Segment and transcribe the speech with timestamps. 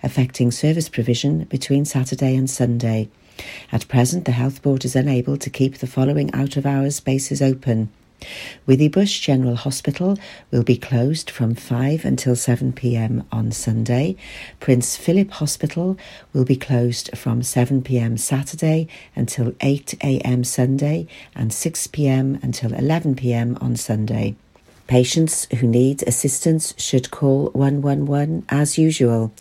[0.00, 3.08] affecting service provision between Saturday and Sunday.
[3.72, 7.42] At present, the Health Board is unable to keep the following out of hours spaces
[7.42, 7.90] open.
[8.68, 10.16] Withybush General Hospital
[10.52, 14.14] will be closed from 5 until 7 pm on Sunday.
[14.60, 15.98] Prince Philip Hospital
[16.32, 22.72] will be closed from 7 pm Saturday until 8 am Sunday and 6 pm until
[22.72, 24.36] 11 pm on Sunday.
[24.86, 29.32] Patients who need assistance should call 111 as usual.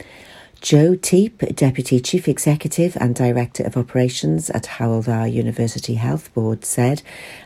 [0.64, 6.64] Joe Teape, Deputy Chief Executive and Director of Operations at Hywel Dda University Health Board,
[6.64, 7.02] said,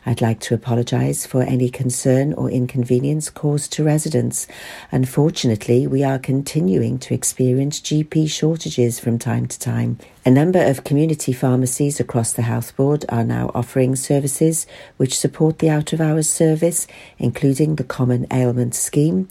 [0.05, 4.45] I'd like to apologise for any concern or inconvenience caused to residents.
[4.91, 9.97] Unfortunately, we are continuing to experience GP shortages from time to time.
[10.23, 15.57] A number of community pharmacies across the Health Board are now offering services which support
[15.57, 16.85] the out of hours service,
[17.17, 19.27] including the Common Ailment Scheme,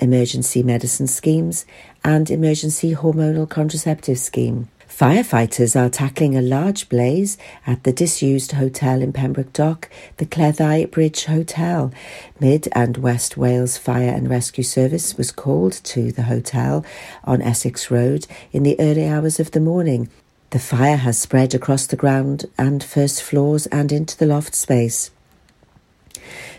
[0.00, 1.66] emergency medicine schemes,
[2.04, 4.68] and emergency hormonal contraceptive scheme.
[4.88, 10.90] Firefighters are tackling a large blaze at the disused hotel in Pembroke Dock, the Cleddau
[10.90, 11.92] Bridge Hotel.
[12.40, 16.82] Mid and West Wales Fire and Rescue Service was called to the hotel
[17.24, 20.08] on Essex Road in the early hours of the morning.
[20.48, 25.10] The fire has spread across the ground and first floors and into the loft space.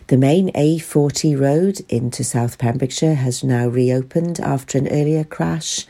[0.08, 5.86] The main A40 road into South Pembrokeshire has now reopened after an earlier crash.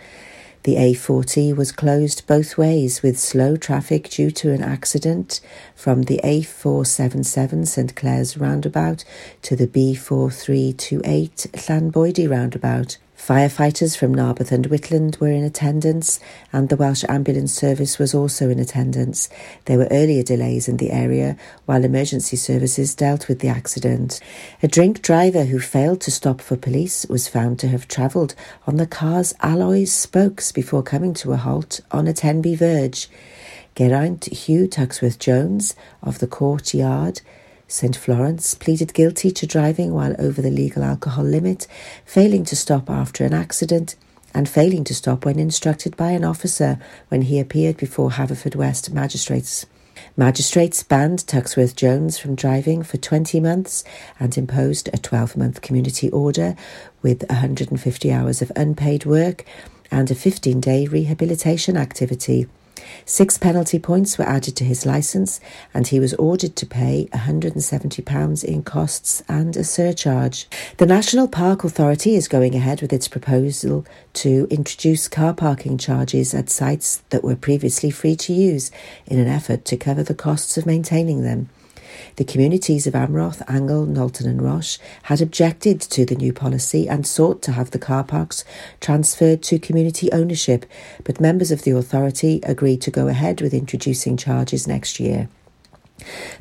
[0.63, 5.39] The A40 was closed both ways with slow traffic due to an accident
[5.75, 9.03] from the A477 St Clears roundabout
[9.43, 12.97] to the B4328 Llanboidy roundabout.
[13.17, 16.19] Firefighters from Narberth and Whitland were in attendance,
[16.53, 19.27] and the Welsh Ambulance Service was also in attendance.
[19.65, 24.21] There were earlier delays in the area while emergency services dealt with the accident.
[24.61, 28.77] A drink driver who failed to stop for police was found to have travelled on
[28.77, 33.09] the car's alloy spokes before coming to a halt on a Tenby verge.
[33.75, 37.21] Geraint Hugh Tuxworth Jones of the courtyard
[37.69, 41.67] St Florence pleaded guilty to driving while over the legal alcohol limit,
[42.05, 43.95] failing to stop after an accident,
[44.33, 46.79] and failing to stop when instructed by an officer
[47.09, 49.65] when he appeared before Haverfordwest magistrates.
[50.15, 53.83] Magistrates banned Tuxworth Jones from driving for 20 months
[54.17, 56.55] and imposed a 12 month community order
[57.01, 59.43] with 150 hours of unpaid work
[59.91, 62.47] and a 15 day rehabilitation activity.
[63.05, 65.39] Six penalty points were added to his licence,
[65.73, 70.47] and he was ordered to pay £170 in costs and a surcharge.
[70.77, 76.33] The National Park Authority is going ahead with its proposal to introduce car parking charges
[76.33, 78.71] at sites that were previously free to use
[79.05, 81.49] in an effort to cover the costs of maintaining them.
[82.17, 87.05] The communities of Amroth, Angle, Nolton, and Roch had objected to the new policy and
[87.05, 88.43] sought to have the car parks
[88.81, 90.65] transferred to community ownership,
[91.03, 95.29] but members of the authority agreed to go ahead with introducing charges next year.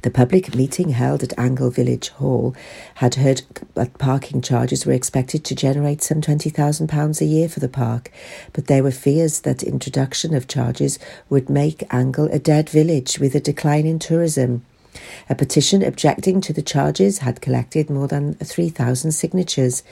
[0.01, 2.57] The public meeting held at Angle Village Hall
[2.95, 3.43] had heard
[3.75, 8.11] that parking charges were expected to generate some £20,000 a year for the park,
[8.55, 10.99] but there were fears that introduction of charges
[11.29, 14.65] would make Angle a dead village with a decline in tourism.
[15.29, 19.83] A petition objecting to the charges had collected more than 3,000 signatures.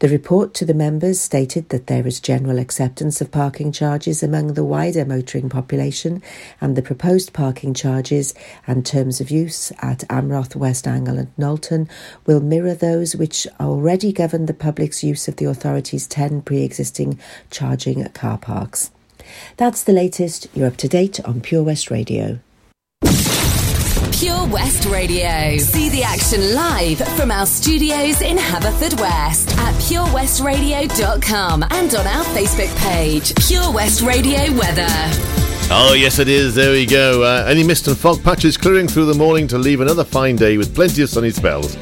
[0.00, 4.54] The report to the members stated that there is general acceptance of parking charges among
[4.54, 6.22] the wider motoring population,
[6.60, 8.34] and the proposed parking charges
[8.66, 11.88] and terms of use at Amroth, West Angle, and Nolton
[12.26, 17.18] will mirror those which already govern the public's use of the authority's 10 pre existing
[17.50, 18.90] charging car parks.
[19.56, 20.48] That's the latest.
[20.54, 22.40] You're up to date on Pure West Radio.
[24.20, 25.56] Pure West Radio.
[25.56, 32.76] See the action live from our studios in Haverfordwest at purewestradio.com and on our Facebook
[32.80, 34.84] page, Pure West Radio Weather.
[35.72, 36.54] Oh, yes, it is.
[36.54, 37.22] There we go.
[37.22, 40.58] Uh, any mist and fog patches clearing through the morning to leave another fine day
[40.58, 41.76] with plenty of sunny spells.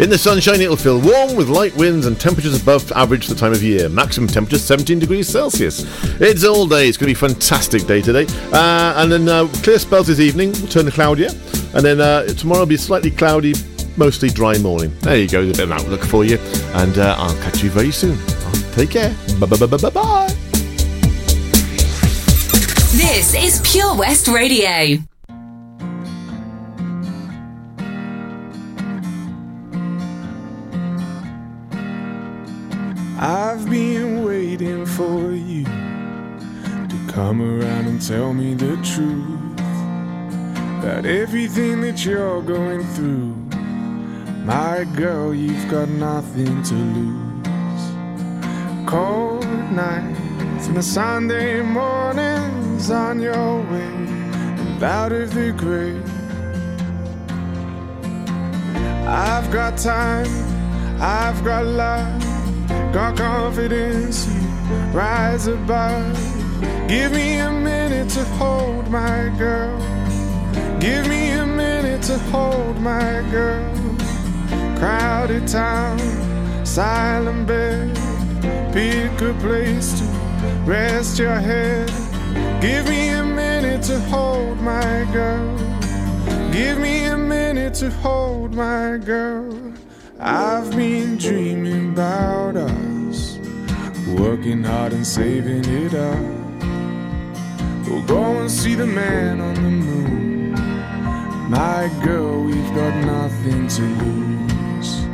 [0.00, 3.38] In the sunshine, it'll feel warm with light winds and temperatures above average for the
[3.38, 3.88] time of year.
[3.88, 5.84] Maximum temperature 17 degrees Celsius.
[6.20, 6.88] It's all day.
[6.88, 8.26] It's going to be a fantastic day today.
[8.52, 10.50] Uh, and then uh, clear spells this evening.
[10.50, 11.30] We'll turn cloudier.
[11.76, 13.52] And then uh, tomorrow will be slightly cloudy,
[13.98, 14.96] mostly dry morning.
[15.00, 15.44] There you go.
[15.44, 16.38] There's a bit of outlook for you.
[16.72, 18.16] And uh, I'll catch you very soon.
[18.72, 19.14] Take care.
[19.38, 20.28] Bye bye bye bye bye.
[22.96, 24.96] This is Pure West Radio.
[33.18, 39.45] I've been waiting for you to come around and tell me the truth
[40.86, 43.34] about everything that you're going through.
[44.44, 47.84] My girl, you've got nothing to lose.
[48.88, 53.94] Cold nights and the Sunday mornings on your way
[54.62, 56.08] and out of the grave.
[59.08, 60.30] I've got time,
[61.02, 62.22] I've got love,
[62.92, 64.28] got confidence,
[64.94, 66.16] rise above.
[66.86, 69.95] Give me a minute to hold my girl.
[70.80, 73.74] Give me a minute to hold my girl.
[74.76, 75.98] Crowded town,
[76.66, 77.96] silent bed.
[78.72, 80.04] Pick a place to
[80.66, 81.88] rest your head.
[82.60, 85.56] Give me a minute to hold my girl.
[86.52, 89.58] Give me a minute to hold my girl.
[90.20, 93.38] I've been dreaming about us,
[94.18, 96.18] working hard and saving it up.
[97.86, 100.05] We'll go and see the man on the moon.
[101.48, 105.06] My girl, we've got nothing to lose.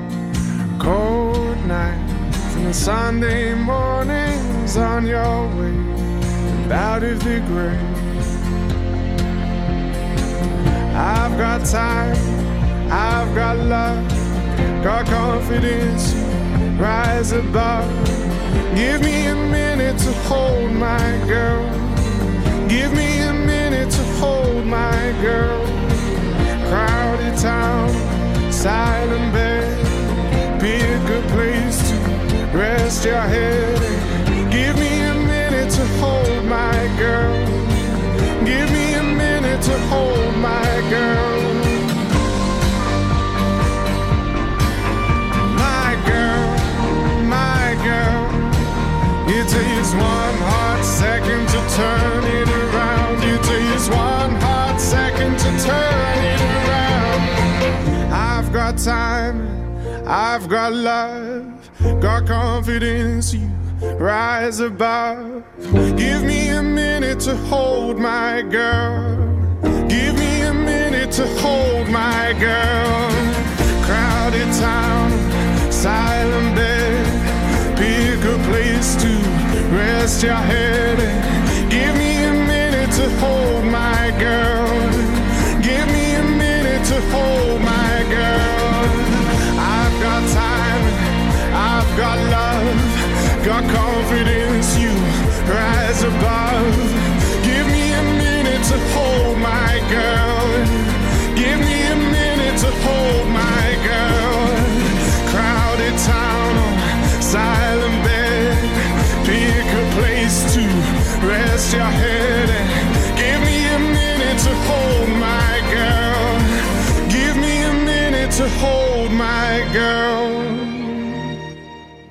[0.81, 7.79] Cold nights and Sunday mornings on your way out of the grave.
[10.96, 12.17] I've got time,
[12.90, 14.08] I've got love,
[14.82, 16.14] got confidence,
[16.81, 17.90] rise above.
[18.75, 21.69] Give me a minute to hold my girl.
[22.70, 25.81] Give me a minute to hold my girl.
[26.73, 27.91] Crowded town,
[28.51, 29.77] silent bed.
[30.59, 31.97] be a good place to
[32.57, 33.77] rest your head.
[34.51, 37.47] Give me a minute to hold my girl.
[38.47, 41.62] Give me a minute to hold my girl.
[49.53, 53.23] Takes one hot second to turn it around.
[53.23, 57.23] It takes one hot second to turn it around.
[58.13, 59.39] I've got time,
[60.07, 61.45] I've got love,
[62.01, 63.35] got confidence.
[63.35, 63.51] You
[63.99, 65.45] rise above.
[65.97, 69.19] Give me a minute to hold my girl.
[69.89, 73.11] Give me a minute to hold my girl.
[73.85, 75.11] Crowded town,
[75.71, 77.03] silent bed.
[77.77, 79.22] Pick a place to
[79.73, 80.99] rest your head.
[81.71, 84.69] Give me a minute to hold my girl.
[85.69, 88.85] Give me a minute to hold my girl.
[89.77, 90.85] I've got time,
[91.71, 94.52] I've got love, got confidence.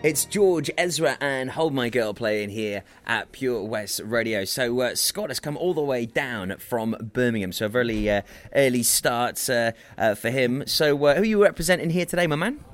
[0.04, 4.46] It's George Ezra and Hold My Girl playing here at Pure West Radio.
[4.46, 8.24] So uh, Scott has come all the way down from Birmingham, so a very uh,
[8.56, 10.64] early start uh, uh, for him.
[10.66, 12.66] So uh, who are you representing here today, my man?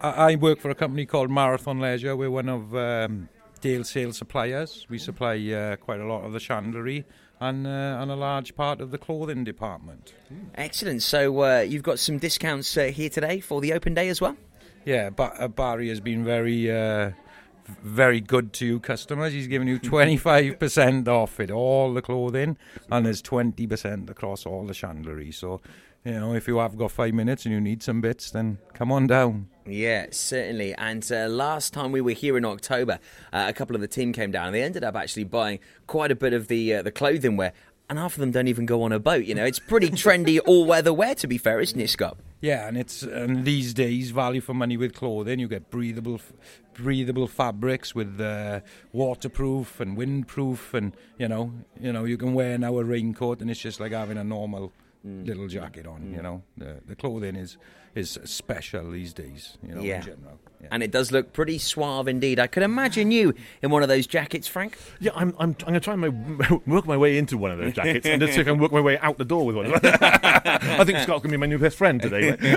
[0.00, 2.14] I, I work for a company called Marathon Leisure.
[2.14, 3.28] We're one of um,
[3.60, 4.86] Dale Sales suppliers.
[4.88, 7.06] We supply uh, quite a lot of the chandlery
[7.40, 10.14] and, uh, and a large part of the clothing department.
[10.54, 11.02] Excellent.
[11.02, 14.36] So uh, you've got some discounts uh, here today for the open day as well?
[14.84, 17.10] Yeah, but uh, Barry has been very, uh,
[17.82, 19.32] very good to you customers.
[19.32, 22.56] He's given you 25% off it, all the clothing,
[22.90, 25.32] and there's 20% across all the chandlery.
[25.32, 25.60] So,
[26.04, 28.92] you know, if you have got five minutes and you need some bits, then come
[28.92, 29.48] on down.
[29.66, 30.74] Yeah, certainly.
[30.74, 32.98] And uh, last time we were here in October,
[33.32, 34.46] uh, a couple of the team came down.
[34.48, 37.54] and They ended up actually buying quite a bit of the uh, the clothing wear,
[37.88, 39.24] and half of them don't even go on a boat.
[39.24, 42.18] You know, it's pretty trendy all weather wear, to be fair, isn't it, Scott?
[42.44, 45.40] Yeah, and it's and these days value for money with clothing.
[45.40, 46.20] You get breathable,
[46.74, 48.60] breathable fabrics with uh,
[48.92, 53.50] waterproof and windproof, and you know, you know, you can wear now a raincoat, and
[53.50, 54.72] it's just like having a normal
[55.04, 56.12] little jacket on.
[56.12, 57.56] You know, the the clothing is
[57.94, 59.56] is special these days.
[59.66, 59.96] You know, Yeah.
[60.00, 60.38] in general.
[60.64, 60.68] Yeah.
[60.72, 62.40] And it does look pretty suave indeed.
[62.40, 64.76] I could imagine you in one of those jackets, Frank.
[65.00, 67.58] Yeah, I'm, I'm, I'm going to try and my, work my way into one of
[67.58, 69.56] those jackets and just see if I can work my way out the door with
[69.56, 69.66] one.
[69.84, 72.56] I think Scott's going to be my new best friend today.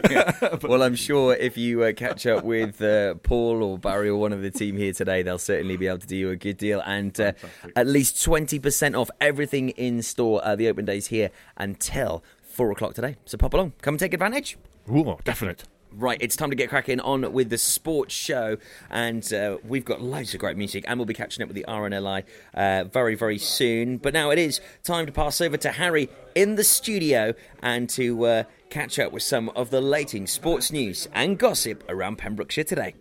[0.63, 4.33] well, I'm sure if you uh, catch up with uh, Paul or Barry or one
[4.33, 6.81] of the team here today, they'll certainly be able to do you a good deal.
[6.85, 7.33] And uh,
[7.75, 10.41] at least 20% off everything in store.
[10.43, 13.15] Uh, the open days here until four o'clock today.
[13.25, 14.57] So pop along, come and take advantage.
[14.89, 15.63] Ooh, definite.
[15.91, 18.57] Right, it's time to get cracking on with the sports show,
[18.89, 21.65] and uh, we've got loads of great music, and we'll be catching up with the
[21.67, 23.97] RNLI uh, very, very soon.
[23.97, 28.25] But now it is time to pass over to Harry in the studio and to
[28.25, 32.93] uh, catch up with some of the latest sports news and gossip around Pembrokeshire today.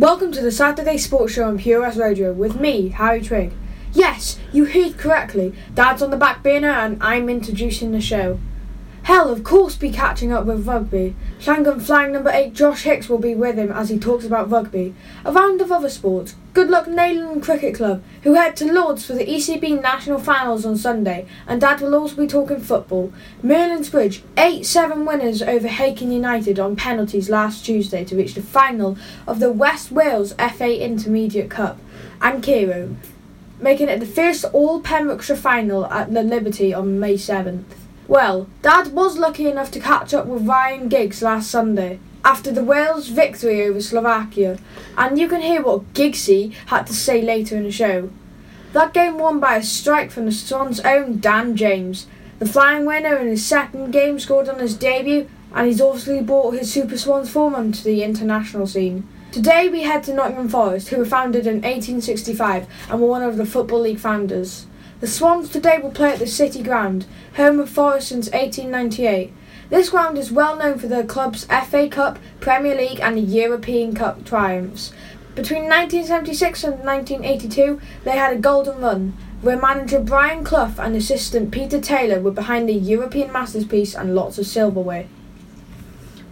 [0.00, 3.52] Welcome to the Saturday Sports Show on Pure West Radio with me, Harry Trigg.
[3.92, 5.54] Yes, you heard correctly.
[5.72, 8.40] Dad's on the back burner and I'm introducing the show.
[9.04, 11.14] Hell, of course, be catching up with rugby.
[11.38, 14.94] Shangham flying number 8 Josh Hicks will be with him as he talks about rugby.
[15.26, 16.36] A round of other sports.
[16.54, 20.78] Good luck Neyland Cricket Club, who head to Lords for the ECB National Finals on
[20.78, 23.12] Sunday, and Dad will also be talking football.
[23.42, 28.96] Merlin's Bridge, 8-7 winners over Hakin United on penalties last Tuesday to reach the final
[29.26, 31.78] of the West Wales FA Intermediate Cup.
[32.22, 32.96] And Carew,
[33.60, 37.64] making it the first all Pembrokeshire final at the Liberty on May 7th.
[38.06, 42.62] Well, Dad was lucky enough to catch up with Ryan Giggs last Sunday after the
[42.62, 44.58] Wales victory over Slovakia,
[44.98, 48.10] and you can hear what Giggsy had to say later in the show.
[48.74, 52.06] That game won by a strike from the Swans' own Dan James,
[52.40, 56.54] the flying winner in his second game scored on his debut, and he's obviously brought
[56.54, 59.08] his Super Swans form onto the international scene.
[59.32, 63.38] Today we head to Nottingham Forest, who were founded in 1865 and were one of
[63.38, 64.66] the Football League founders.
[65.04, 67.04] The Swans today will play at the City Ground,
[67.36, 69.34] home of Forest since 1898.
[69.68, 74.24] This ground is well known for the club's FA Cup, Premier League, and European Cup
[74.24, 74.94] triumphs.
[75.34, 81.50] Between 1976 and 1982, they had a golden run, where manager Brian Clough and assistant
[81.50, 85.04] Peter Taylor were behind the European masterpiece and lots of silverware.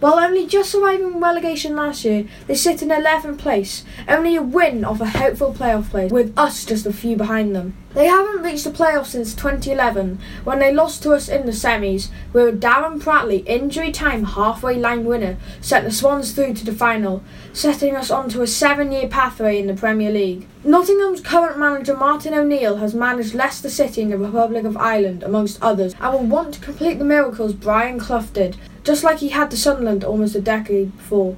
[0.03, 4.83] While only just surviving relegation last year, they sit in 11th place, only a win
[4.83, 7.77] off a hopeful playoff place, with us just a few behind them.
[7.93, 12.09] They haven't reached the playoffs since 2011, when they lost to us in the semis,
[12.33, 17.23] where Darren Pratley injury time halfway line winner sent the Swans through to the final,
[17.53, 20.45] setting us onto a seven year pathway in the Premier League.
[20.65, 25.61] Nottingham's current manager Martin O'Neill has managed Leicester City in the Republic of Ireland, amongst
[25.61, 29.49] others, and will want to complete the miracles Brian Clough did, just like he had
[29.51, 31.35] to Sunderland almost a decade before.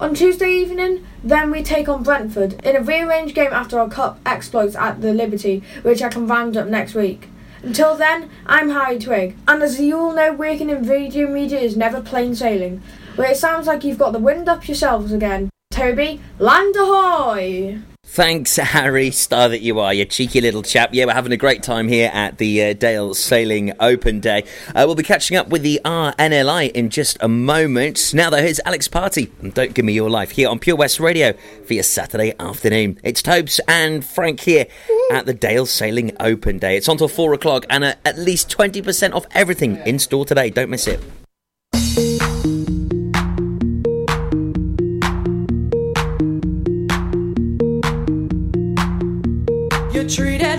[0.00, 4.18] On Tuesday evening, then we take on Brentford in a rearranged game after our cup
[4.26, 7.28] exploits at the Liberty, which I can round up next week.
[7.62, 11.76] Until then, I'm Harry Twig, and as you all know, working in video media is
[11.76, 12.82] never plain sailing,
[13.14, 15.50] where it sounds like you've got the wind up yourselves again.
[15.70, 17.78] Toby, land ahoy!
[18.12, 20.90] Thanks, Harry, star that you are, you cheeky little chap.
[20.92, 24.44] Yeah, we're having a great time here at the uh, Dale Sailing Open Day.
[24.68, 28.12] Uh, we'll be catching up with the RNLI in just a moment.
[28.12, 31.00] Now, though, here's Alex Party and Don't Give Me Your Life here on Pure West
[31.00, 31.32] Radio
[31.64, 33.00] for your Saturday afternoon.
[33.02, 34.66] It's Tobes and Frank here
[35.10, 36.76] at the Dale Sailing Open Day.
[36.76, 40.50] It's on till four o'clock and uh, at least 20% off everything in store today.
[40.50, 41.00] Don't miss it.
[50.08, 50.51] Treated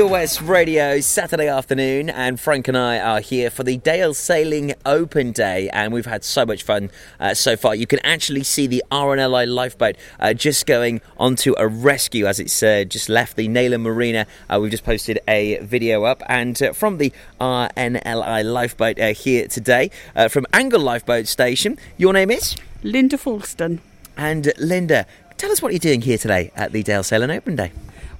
[0.00, 4.72] Pure West Radio Saturday afternoon, and Frank and I are here for the Dale Sailing
[4.86, 6.90] Open Day, and we've had so much fun
[7.20, 7.74] uh, so far.
[7.74, 12.62] You can actually see the RNLI lifeboat uh, just going onto a rescue as it's
[12.62, 14.26] uh, just left the Neyland Marina.
[14.48, 19.48] Uh, we've just posted a video up, and uh, from the RNLI lifeboat uh, here
[19.48, 21.76] today, uh, from Angle Lifeboat Station.
[21.98, 22.56] Your name is?
[22.82, 23.80] Linda Falston.
[24.16, 25.04] And Linda,
[25.36, 27.70] tell us what you're doing here today at the Dale Sailing Open Day.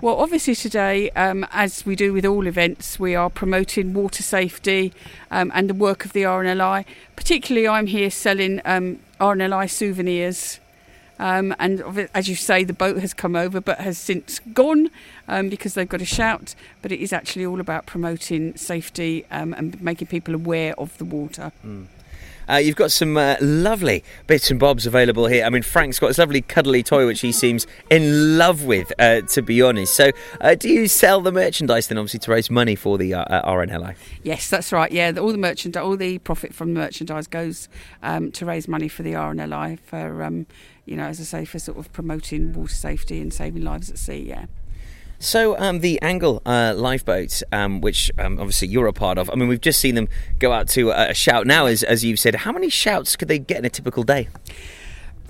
[0.02, 4.94] Well, obviously, today, um, as we do with all events, we are promoting water safety
[5.30, 6.86] um, and the work of the RNLI.
[7.16, 10.58] Particularly, I'm here selling um, RNLI souvenirs.
[11.18, 14.88] Um, and as you say, the boat has come over but has since gone
[15.28, 16.54] um, because they've got a shout.
[16.80, 21.04] But it is actually all about promoting safety um, and making people aware of the
[21.04, 21.52] water.
[22.50, 25.44] Uh, you've got some uh, lovely bits and bobs available here.
[25.44, 29.20] I mean, Frank's got this lovely cuddly toy which he seems in love with, uh,
[29.20, 29.94] to be honest.
[29.94, 33.22] So, uh, do you sell the merchandise then, obviously, to raise money for the uh,
[33.22, 33.94] uh, RNLI?
[34.22, 34.90] Yes, that's right.
[34.90, 37.68] Yeah, all the merchandise, all the profit from the merchandise goes
[38.02, 40.46] um, to raise money for the RNLI for, um,
[40.86, 43.98] you know, as I say, for sort of promoting water safety and saving lives at
[43.98, 44.18] sea.
[44.28, 44.46] Yeah.
[45.22, 49.34] So, um, the Angle uh, lifeboat, um, which um, obviously you're a part of, I
[49.34, 50.08] mean, we've just seen them
[50.38, 52.34] go out to a, a shout now, as, as you've said.
[52.36, 54.28] How many shouts could they get in a typical day?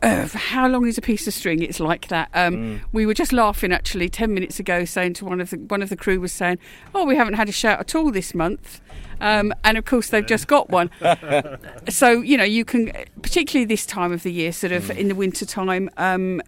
[0.00, 1.60] Uh, how long is a piece of string?
[1.60, 2.30] It's like that.
[2.34, 5.82] Um, We were just laughing actually ten minutes ago, saying to one of the one
[5.82, 6.58] of the crew was saying,
[6.94, 8.80] "Oh, we haven't had a shout at all this month,"
[9.20, 10.90] um, and of course they've just got one.
[11.90, 15.14] so you know you can, particularly this time of the year, sort of in the
[15.14, 15.90] winter time.
[15.98, 16.40] Um,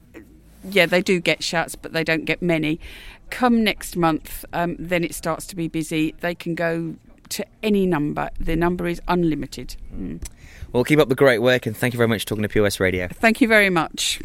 [0.64, 2.80] yeah, they do get shouts, but they don't get many.
[3.32, 6.14] Come next month, um, then it starts to be busy.
[6.20, 6.96] They can go
[7.30, 8.28] to any number.
[8.38, 9.74] The number is unlimited.
[9.92, 10.22] Mm.
[10.72, 12.78] Well, keep up the great work, and thank you very much for talking to POS
[12.78, 13.08] Radio.
[13.08, 14.20] Thank you very much.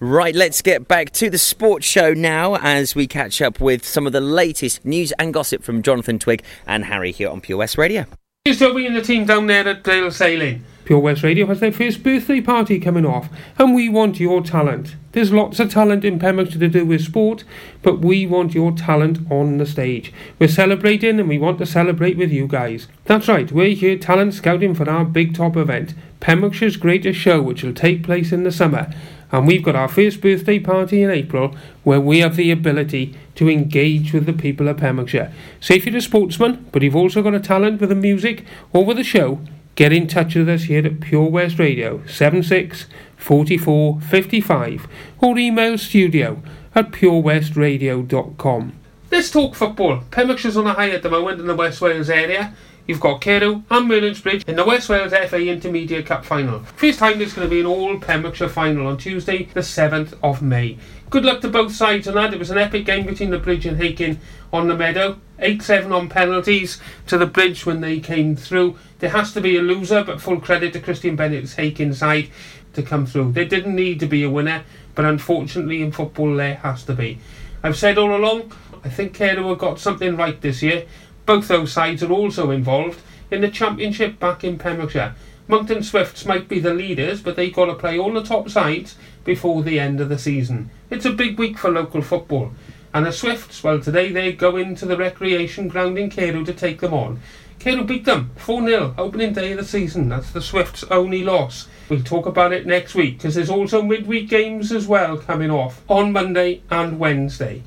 [0.00, 4.08] Right, let's get back to the sports show now as we catch up with some
[4.08, 7.78] of the latest news and gossip from Jonathan Twig and Harry here on Pure West
[7.78, 8.06] Radio.
[8.44, 10.64] Here's Toby and the team down there at Dale Sailing.
[10.88, 14.96] Pure West Radio has their first birthday party coming off, and we want your talent.
[15.12, 17.44] There's lots of talent in Pembrokeshire to do with sport,
[17.82, 20.14] but we want your talent on the stage.
[20.38, 22.88] We're celebrating and we want to celebrate with you guys.
[23.04, 27.62] That's right, we're here talent scouting for our big top event, Pembrokeshire's greatest show, which
[27.62, 28.90] will take place in the summer.
[29.30, 33.50] And we've got our first birthday party in April where we have the ability to
[33.50, 35.30] engage with the people of Pembrokeshire.
[35.60, 38.86] So if you're a sportsman, but you've also got a talent with the music or
[38.86, 39.38] with the show,
[39.78, 42.86] get in touch with us here at Pure West Radio 76
[43.16, 44.88] 44 55
[45.20, 46.42] or email studio
[46.74, 48.72] at purewestradio.com.
[49.12, 50.02] Let's talk football.
[50.10, 52.54] Pembrokeshire's on a high at the moment in the West Wales area.
[52.88, 56.58] You've got Carew and Merlinsbridge in the West Wales FA Intermediate Cup final.
[56.60, 60.42] First time there's going to be an all Pembrokeshire final on Tuesday, the 7th of
[60.42, 60.76] May.
[61.10, 62.34] Good luck to both sides on that.
[62.34, 64.20] It was an epic game between the Bridge and Hakin
[64.52, 65.18] on the meadow.
[65.38, 68.76] 8 7 on penalties to the Bridge when they came through.
[68.98, 72.28] There has to be a loser, but full credit to Christian Bennett's Hakin side
[72.74, 73.32] to come through.
[73.32, 77.18] There didn't need to be a winner, but unfortunately in football there has to be.
[77.62, 78.52] I've said all along,
[78.84, 80.84] I think have got something right this year.
[81.24, 85.14] Both those sides are also involved in the championship back in Pembrokeshire.
[85.48, 88.96] Monkton Swifts might be the leaders, but they've got to play all the top sides
[89.28, 90.70] before the end of the season.
[90.88, 92.52] It's a big week for local football.
[92.94, 96.80] And the Swifts, well, today they go into the recreation ground in Carew to take
[96.80, 97.20] them on.
[97.58, 100.08] Carew beat them 4 0, opening day of the season.
[100.08, 101.68] That's the Swifts' only loss.
[101.90, 105.82] We'll talk about it next week because there's also midweek games as well coming off
[105.90, 107.64] on Monday and Wednesday.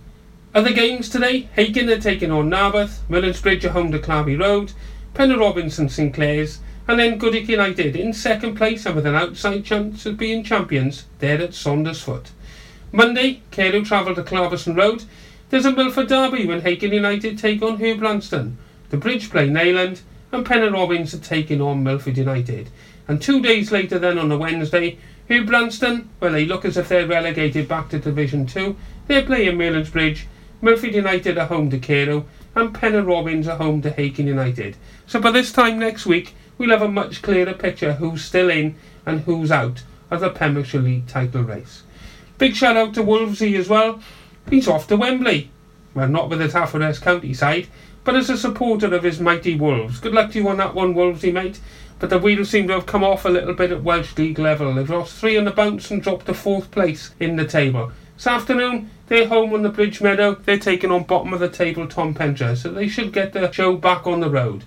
[0.56, 4.74] Other games today, Hakin are taking on Narberth, Merlinsbridge are home to Clarby Road,
[5.14, 10.06] Penner Robinson Sinclair's, and then Goodwick United in second place and with an outside chance
[10.06, 12.32] of being champions, they're at Saundersfoot.
[12.92, 15.04] Monday, Carew travel to Clarbeston Road.
[15.50, 18.56] There's a Milford derby when Hakin United take on Herbrandston.
[18.90, 22.70] The Bridge play Neyland, and Pennar Robins are taking on Milford United.
[23.08, 24.98] And two days later, then on a Wednesday,
[25.30, 28.76] Herbrandston, well, they look as if they're relegated back to Division 2.
[29.08, 30.28] They're playing Merlin's Bridge.
[30.62, 34.76] Milford United are home to Carew, and Pennar Robins are home to Hakin United.
[35.08, 38.76] So by this time next week, we'll have a much clearer picture who's still in
[39.04, 41.82] and who's out of the Pembrokeshire League title race.
[42.38, 44.00] Big shout out to Wolvesy as well.
[44.48, 45.50] He's off to Wembley.
[45.96, 47.68] Well, not with the Haverfordwest County side,
[48.04, 50.00] but as a supporter of his mighty Wolves.
[50.00, 51.60] Good luck to you on that one, Wolvesy, mate.
[51.98, 54.76] but the wheels seem to have come off a little bit at Welsh League level.
[54.76, 57.92] They've lost three on the bounce and dropped to fourth place in the table.
[58.18, 60.36] This afternoon, they're home on the Bridge Meadow.
[60.36, 63.76] They're taking on bottom of the table Ton Pentre, so they should get the show
[63.78, 64.64] back on the road.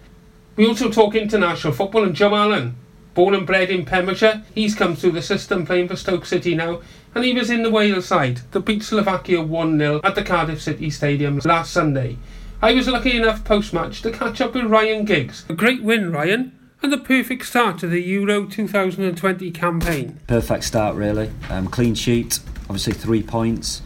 [0.56, 2.76] We also talk international football and Joe Allen.
[3.14, 6.80] Born and bred in Pembrokeshire, he's come through the system playing for Stoke City now,
[7.14, 10.60] and he was in the Wales side that beat Slovakia 1 0 at the Cardiff
[10.62, 12.18] City Stadium last Sunday.
[12.62, 15.44] I was lucky enough post match to catch up with Ryan Giggs.
[15.48, 20.20] A great win, Ryan, and the perfect start to the Euro 2020 campaign.
[20.26, 21.30] perfect start really.
[21.50, 23.82] Um, clean sheet, obviously three points,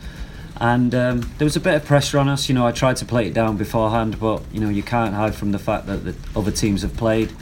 [0.60, 2.48] and um, there was a bit of pressure on us.
[2.48, 5.34] You know, I tried to play it down beforehand, but you know you can't hide
[5.34, 7.32] from the fact that the other teams have played,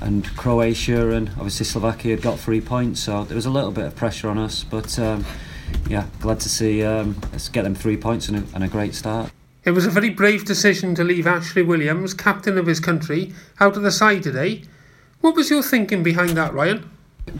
[0.00, 3.86] and Croatia and obviously Slovakia had got three points, so there was a little bit
[3.86, 4.64] of pressure on us.
[4.64, 5.24] But um,
[5.88, 8.94] yeah, glad to see um, us get them three points and a, and a great
[8.94, 9.30] start.
[9.64, 13.76] It was a very brave decision to leave Ashley Williams, captain of his country, out
[13.76, 14.62] of the side today.
[15.20, 16.88] What was your thinking behind that, Ryan?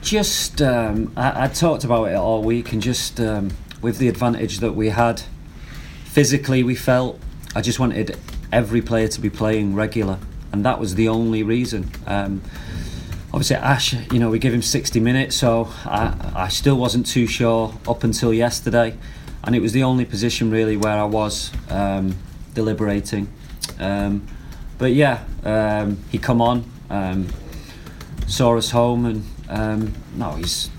[0.03, 4.59] Just, um, I, I talked about it all week, and just um, with the advantage
[4.59, 5.23] that we had
[6.05, 7.19] physically, we felt
[7.55, 8.17] I just wanted
[8.53, 10.19] every player to be playing regular,
[10.53, 11.91] and that was the only reason.
[12.07, 12.43] Um,
[13.33, 17.27] obviously, Ash, you know, we give him 60 minutes, so I, I still wasn't too
[17.27, 18.97] sure up until yesterday,
[19.45, 22.17] and it was the only position really where I was um,
[22.55, 23.33] deliberating.
[23.79, 24.27] Um,
[24.79, 27.29] but yeah, um, he come on, um,
[28.27, 30.71] saw us home, and um, no, he's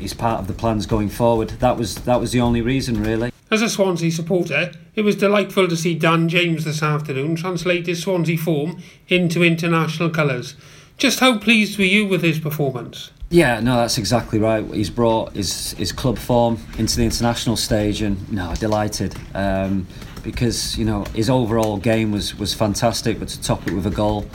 [0.00, 1.50] he's part of the plans going forward.
[1.60, 3.32] That was that was the only reason really.
[3.50, 8.02] As a Swansea supporter, it was delightful to see Dan James this afternoon translate his
[8.02, 10.54] Swansea form into international colours.
[10.98, 13.10] Just how pleased were you with his performance?
[13.30, 14.64] Yeah, no, that's exactly right.
[14.74, 19.86] He's brought his his club form into the international stage, and no, delighted um,
[20.22, 23.18] because you know his overall game was was fantastic.
[23.18, 24.26] But to top it with a goal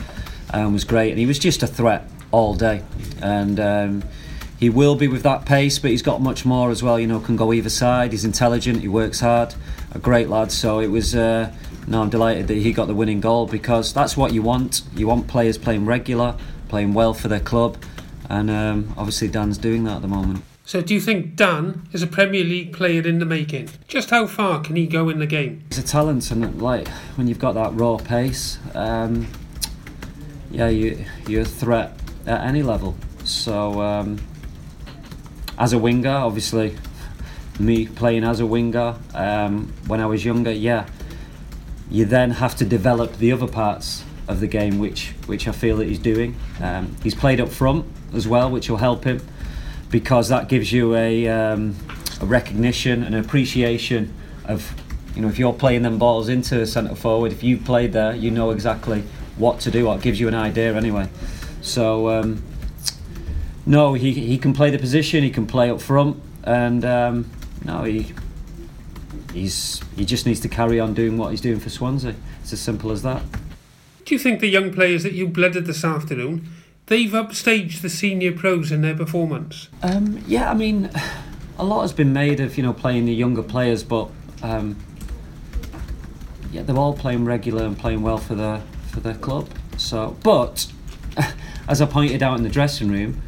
[0.50, 2.82] um, was great, and he was just a threat all day.
[3.22, 4.02] And um,
[4.58, 6.98] he will be with that pace, but he's got much more as well.
[6.98, 8.12] You know, can go either side.
[8.12, 8.80] He's intelligent.
[8.80, 9.54] He works hard.
[9.92, 10.52] A great lad.
[10.52, 11.14] So it was.
[11.14, 11.52] Uh,
[11.86, 14.82] no, I'm delighted that he got the winning goal because that's what you want.
[14.96, 16.36] You want players playing regular,
[16.68, 17.82] playing well for their club,
[18.28, 20.42] and um, obviously Dan's doing that at the moment.
[20.64, 23.68] So, do you think Dan is a Premier League player in the making?
[23.86, 25.62] Just how far can he go in the game?
[25.68, 29.28] He's a talent, and like when you've got that raw pace, um,
[30.50, 31.92] yeah, you you're a threat
[32.26, 32.96] at any level.
[33.22, 34.18] So, um,
[35.58, 36.76] as a winger, obviously,
[37.58, 40.86] me playing as a winger um, when I was younger, yeah,
[41.90, 45.76] you then have to develop the other parts of the game, which which I feel
[45.78, 46.36] that he's doing.
[46.60, 49.20] Um, he's played up front as well, which will help him
[49.90, 51.76] because that gives you a, um,
[52.20, 54.12] a recognition and appreciation
[54.44, 54.74] of
[55.14, 58.14] you know if you're playing them balls into a centre forward, if you've played there,
[58.14, 59.04] you know exactly
[59.36, 59.88] what to do.
[59.88, 61.08] Or it gives you an idea anyway.
[61.62, 62.42] So um,
[63.66, 65.24] no, he he can play the position.
[65.24, 67.30] He can play up front, and um,
[67.64, 68.12] no, he
[69.32, 72.14] he's he just needs to carry on doing what he's doing for Swansea.
[72.40, 73.22] It's as simple as that.
[74.04, 76.48] Do you think the young players that you blooded this afternoon,
[76.86, 79.68] they've upstaged the senior pros in their performance?
[79.82, 80.88] Um, yeah, I mean,
[81.58, 84.08] a lot has been made of you know playing the younger players, but
[84.44, 84.76] um,
[86.52, 89.48] yeah, they're all playing regular and playing well for their for their club.
[89.76, 90.70] So, but
[91.68, 93.22] as I pointed out in the dressing room,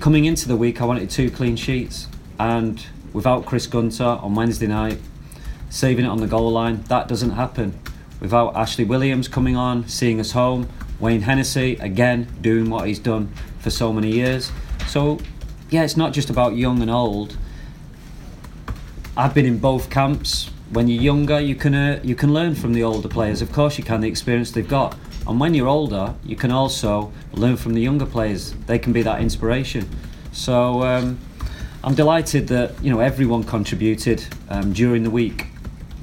[0.00, 4.66] coming into the week, I wanted two clean sheets, and without Chris Gunter on Wednesday
[4.66, 4.98] night,
[5.70, 7.78] saving it on the goal line, that doesn't happen.
[8.20, 10.68] Without Ashley Williams coming on, seeing us home,
[11.00, 14.50] Wayne Hennessy again doing what he's done for so many years.
[14.86, 15.18] So,
[15.70, 17.36] yeah, it's not just about young and old.
[19.16, 20.50] I've been in both camps.
[20.70, 23.42] When you're younger, you can uh, you can learn from the older players.
[23.42, 24.96] Of course, you can the experience they've got.
[25.26, 28.52] And when you're older, you can also learn from the younger players.
[28.66, 29.88] They can be that inspiration.
[30.32, 31.18] So um,
[31.82, 35.46] I'm delighted that you know everyone contributed um, during the week.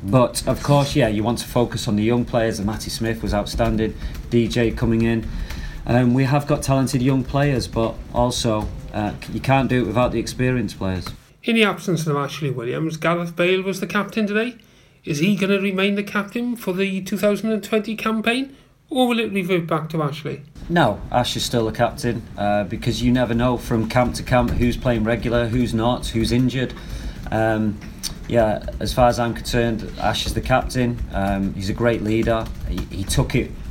[0.03, 2.57] But of course, yeah, you want to focus on the young players.
[2.57, 3.95] And Matty Smith was outstanding.
[4.29, 5.27] DJ coming in.
[5.85, 10.11] Um, we have got talented young players, but also uh, you can't do it without
[10.11, 11.07] the experienced players.
[11.43, 14.57] In the absence of Ashley Williams, Gareth Bale was the captain today.
[15.03, 18.55] Is he going to remain the captain for the 2020 campaign,
[18.91, 20.43] or will it revert back to Ashley?
[20.69, 24.51] No, Ash is still the captain uh, because you never know from camp to camp
[24.51, 26.73] who's playing regular, who's not, who's injured.
[27.31, 27.79] Um,
[28.27, 30.99] yeah, as far as I'm concerned, Ash is the captain.
[31.13, 32.45] Um, he's a great leader.
[32.69, 33.51] He, he took it.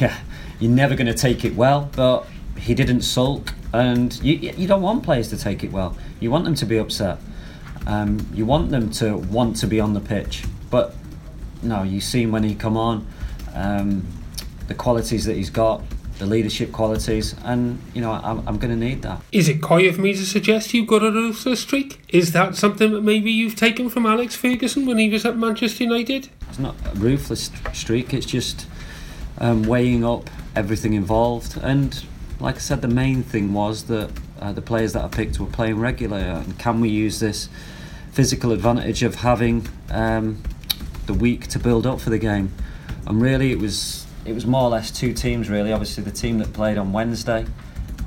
[0.00, 0.14] Yeah,
[0.60, 2.26] you're never going to take it well, but
[2.58, 3.54] he didn't sulk.
[3.72, 5.96] And you you don't want players to take it well.
[6.20, 7.18] You want them to be upset.
[7.86, 10.44] Um, you want them to want to be on the pitch.
[10.70, 10.94] But
[11.62, 13.06] no, you see him when he come on,
[13.54, 14.06] um,
[14.68, 15.82] the qualities that he's got.
[16.18, 19.22] the leadership qualities, and you know I'm, I'm going to need that.
[19.32, 22.00] Is it coy of me to suggest you've got a ruthless streak?
[22.08, 25.84] Is that something that maybe you've taken from Alex Ferguson when he was at Manchester
[25.84, 26.28] United?
[26.48, 28.12] It's not a ruthless streak.
[28.12, 28.66] It's just
[29.38, 31.56] um, weighing up everything involved.
[31.62, 32.04] And
[32.40, 35.46] like I said, the main thing was that uh, the players that I picked were
[35.46, 36.24] playing regularly.
[36.24, 37.48] And can we use this
[38.10, 40.42] physical advantage of having um,
[41.06, 42.52] the week to build up for the game?
[43.06, 45.48] And really, it was it was more or less two teams.
[45.48, 47.46] Really, obviously the team that played on Wednesday,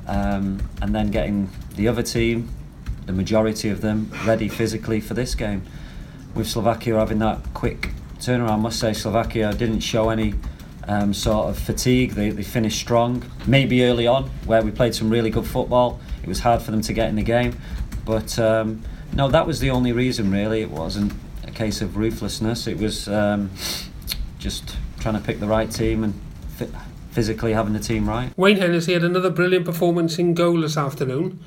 [0.06, 2.48] um, and then getting the other team,
[3.06, 5.62] the majority of them, ready physically for this game.
[6.34, 10.34] With Slovakia having that quick turnaround, I must say Slovakia didn't show any
[10.88, 12.12] um, sort of fatigue.
[12.12, 13.24] They, they finished strong.
[13.46, 16.80] Maybe early on, where we played some really good football, it was hard for them
[16.82, 17.58] to get in the game.
[18.04, 18.82] But um,
[19.12, 20.62] no, that was the only reason really.
[20.62, 21.12] It wasn't
[21.46, 22.66] a case of ruthlessness.
[22.66, 23.50] It was um,
[24.38, 26.14] just trying to pick the right team and
[27.10, 28.32] physically having the team right.
[28.38, 31.40] Wayne Hennessy had another brilliant performance in goal this afternoon.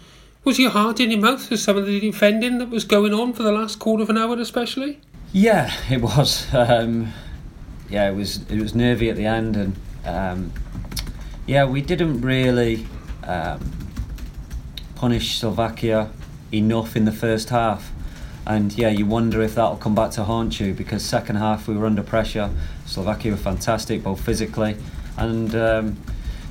[0.43, 3.33] Was your heart in your mouth with some of the defending that was going on
[3.33, 4.99] for the last quarter of an hour, especially?
[5.31, 6.47] Yeah, it was.
[6.53, 7.13] Um,
[7.87, 8.49] yeah, it was.
[8.49, 10.51] It was nervy at the end, and um,
[11.45, 12.87] yeah, we didn't really
[13.23, 13.71] um,
[14.95, 16.09] punish Slovakia
[16.51, 17.91] enough in the first half.
[18.47, 21.75] And yeah, you wonder if that'll come back to haunt you because second half we
[21.75, 22.49] were under pressure.
[22.85, 24.77] Slovakia were fantastic, both physically
[25.17, 25.97] and um,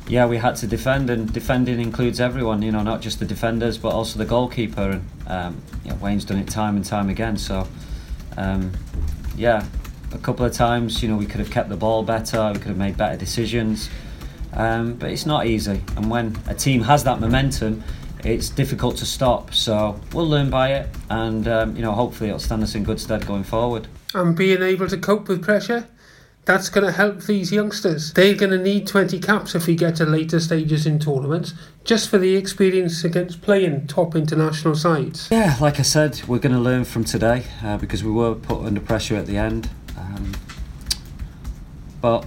[0.08, 2.62] yeah, we had to defend, and defending includes everyone.
[2.62, 5.00] You know, not just the defenders, but also the goalkeeper.
[5.26, 7.36] And um, Wayne's done it time and time again.
[7.36, 7.66] So
[8.36, 8.72] um,
[9.36, 9.64] yeah,
[10.12, 12.50] a couple of times, you know, we could have kept the ball better.
[12.52, 13.88] We could have made better decisions.
[14.52, 17.82] Um, but it's not easy, and when a team has that momentum,
[18.22, 19.52] it's difficult to stop.
[19.52, 23.00] So we'll learn by it, and um, you know, hopefully it'll stand us in good
[23.00, 23.88] stead going forward.
[24.14, 25.88] And being able to cope with pressure,
[26.44, 28.12] that's going to help these youngsters.
[28.12, 31.54] They're going to need 20 caps if we get to later stages in tournaments,
[31.84, 35.28] just for the experience against playing top international sides.
[35.30, 38.64] Yeah, like I said, we're going to learn from today uh, because we were put
[38.64, 39.70] under pressure at the end.
[39.96, 40.32] Um,
[42.00, 42.26] but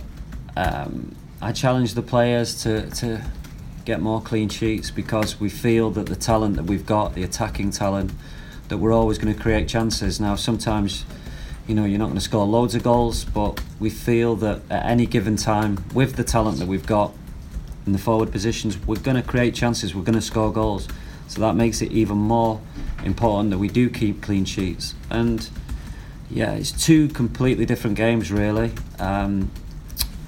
[0.55, 3.23] um, I challenge the players to, to
[3.85, 7.71] get more clean sheets because we feel that the talent that we've got, the attacking
[7.71, 8.11] talent,
[8.69, 10.19] that we're always going to create chances.
[10.19, 11.05] Now, sometimes,
[11.67, 14.85] you know, you're not going to score loads of goals, but we feel that at
[14.85, 17.13] any given time, with the talent that we've got
[17.85, 20.87] in the forward positions, we're going to create chances, we're going to score goals.
[21.27, 22.61] So that makes it even more
[23.03, 24.95] important that we do keep clean sheets.
[25.09, 25.49] And
[26.29, 28.71] yeah, it's two completely different games, really.
[28.97, 29.51] Um,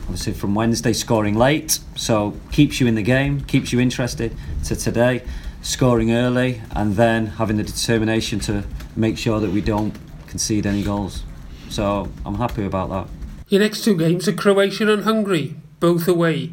[0.03, 4.75] obviously, from Wednesday, scoring late, so keeps you in the game, keeps you interested, to
[4.75, 5.23] today,
[5.61, 8.65] scoring early, and then having the determination to
[8.97, 9.95] make sure that we don't
[10.29, 11.23] concede any goals.
[11.69, 13.07] So I'm happy about that.
[13.49, 16.51] Your next two games are Croatia and Hungary, both away.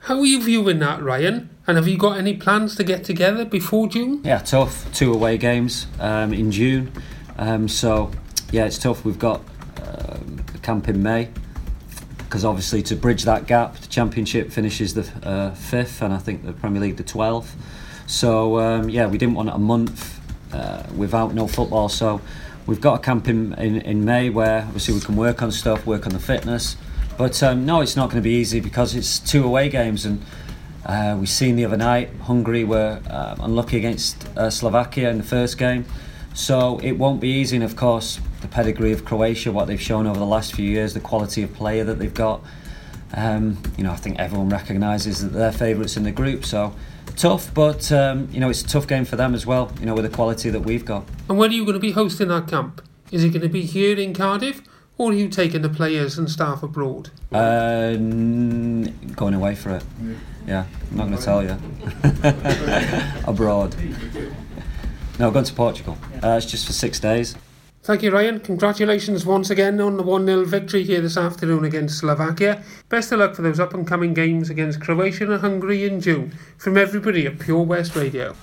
[0.00, 1.50] How are you viewing that, Ryan?
[1.66, 4.20] And have you got any plans to get together before June?
[4.22, 4.86] Yeah, tough.
[4.92, 6.92] Two away games um, in June.
[7.38, 8.12] Um, so,
[8.52, 9.04] yeah, it's tough.
[9.04, 9.40] We've got
[9.82, 11.30] um, a camp in May
[12.18, 16.44] because obviously to bridge that gap, the Championship finishes the uh, fifth, and I think
[16.44, 17.56] the Premier League the twelfth.
[18.06, 20.20] So um, yeah, we didn't want a month
[20.52, 21.88] uh, without no football.
[21.88, 22.20] So
[22.66, 25.86] we've got a camp in, in, in May where obviously we can work on stuff,
[25.86, 26.76] work on the fitness.
[27.16, 30.22] But um, no, it's not going to be easy because it's two away games, and
[30.84, 35.24] uh, we've seen the other night Hungary were uh, unlucky against uh, Slovakia in the
[35.24, 35.86] first game.
[36.34, 40.06] So it won't be easy, and of course, the pedigree of Croatia, what they've shown
[40.06, 42.42] over the last few years, the quality of player that they've got.
[43.14, 46.44] Um, you know, I think everyone recognises that they're favourites in the group.
[46.44, 46.74] So
[47.16, 49.72] tough, but um, you know, it's a tough game for them as well.
[49.80, 51.04] You know, with the quality that we've got.
[51.28, 52.82] And when are you going to be hosting that camp?
[53.10, 54.62] Is it going to be here in Cardiff,
[54.98, 57.10] or are you taking the players and staff abroad?
[57.32, 59.84] Uh, going away for it.
[60.46, 61.56] Yeah, I'm not going to tell you.
[63.26, 63.74] Abroad.
[65.18, 65.98] No, going to Portugal.
[66.22, 67.34] Uh, it's just for six days.
[67.86, 68.40] Thank you, Ryan.
[68.40, 72.64] Congratulations once again on the 1 0 victory here this afternoon against Slovakia.
[72.88, 76.36] Best of luck for those up and coming games against Croatia and Hungary in June.
[76.58, 78.34] From everybody at Pure West Radio.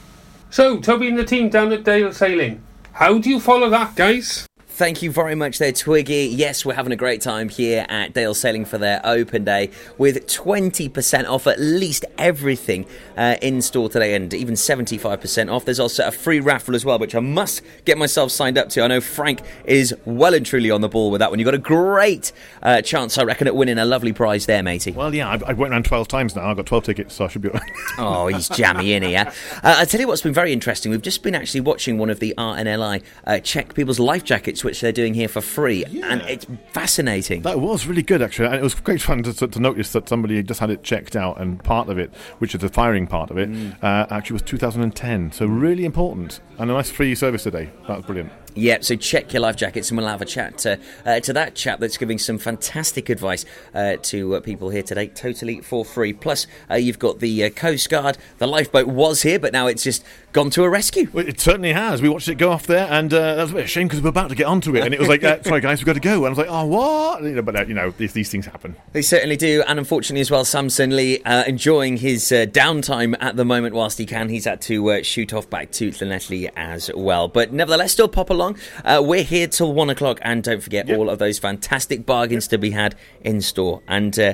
[0.50, 2.64] So, Toby and the team down at Dale Sailing.
[2.94, 4.48] How do you follow that, guys?
[4.76, 6.26] Thank you very much there, Twiggy.
[6.34, 10.26] Yes, we're having a great time here at Dale Sailing for their open day with
[10.26, 15.66] 20% off at least everything uh, in store today and even 75% off.
[15.66, 18.84] There's also a free raffle as well, which I must get myself signed up to.
[18.84, 21.40] I know Frank is well and truly on the ball with that one.
[21.40, 24.92] You've got a great uh, chance, I reckon, at winning a lovely prize there, matey.
[24.92, 26.50] Well, yeah, I've, I've went around 12 times now.
[26.50, 27.72] I've got 12 tickets, so I should be all right.
[27.98, 29.32] Oh, he's jammy in here.
[29.58, 30.92] Uh, I tell you what's been very interesting.
[30.92, 34.82] We've just been actually watching one of the RNLI uh, check people's life jackets, which
[34.82, 37.44] they're doing here for free, and it's fascinating.
[37.44, 40.10] That was really good, actually, and it was great fun to, to, to notice that
[40.10, 43.32] somebody just had it checked out, and part of it, which is the firing part
[43.32, 43.50] of it,
[43.82, 45.32] uh, actually was 2010.
[45.32, 47.70] So really important, and a nice free service today.
[47.88, 48.32] That was brilliant.
[48.56, 51.56] Yeah, so check your life jackets and we'll have a chat to, uh, to that
[51.56, 56.14] chap that's giving some fantastic advice uh, to uh, people here today, totally for free.
[56.14, 58.18] Plus, uh, you've got the uh, Coast Guard.
[58.38, 61.10] The lifeboat was here, but now it's just gone to a rescue.
[61.14, 62.02] Well, it certainly has.
[62.02, 63.88] We watched it go off there, and uh, that was a bit of a shame
[63.88, 65.80] because we were about to get onto it, and it was like, uh, "Sorry, guys,
[65.80, 67.74] we've got to go." And I was like, "Oh, what?" You know, but uh, you
[67.74, 68.76] know, these, these things happen.
[68.92, 73.36] They certainly do, and unfortunately as well, Samson Lee uh, enjoying his uh, downtime at
[73.36, 74.30] the moment whilst he can.
[74.30, 77.28] He's had to uh, shoot off back to Llanelli as well.
[77.28, 78.43] But nevertheless, still pop along.
[78.84, 82.58] Uh, we're here till one o'clock, and don't forget all of those fantastic bargains to
[82.58, 84.34] be had in store, and uh,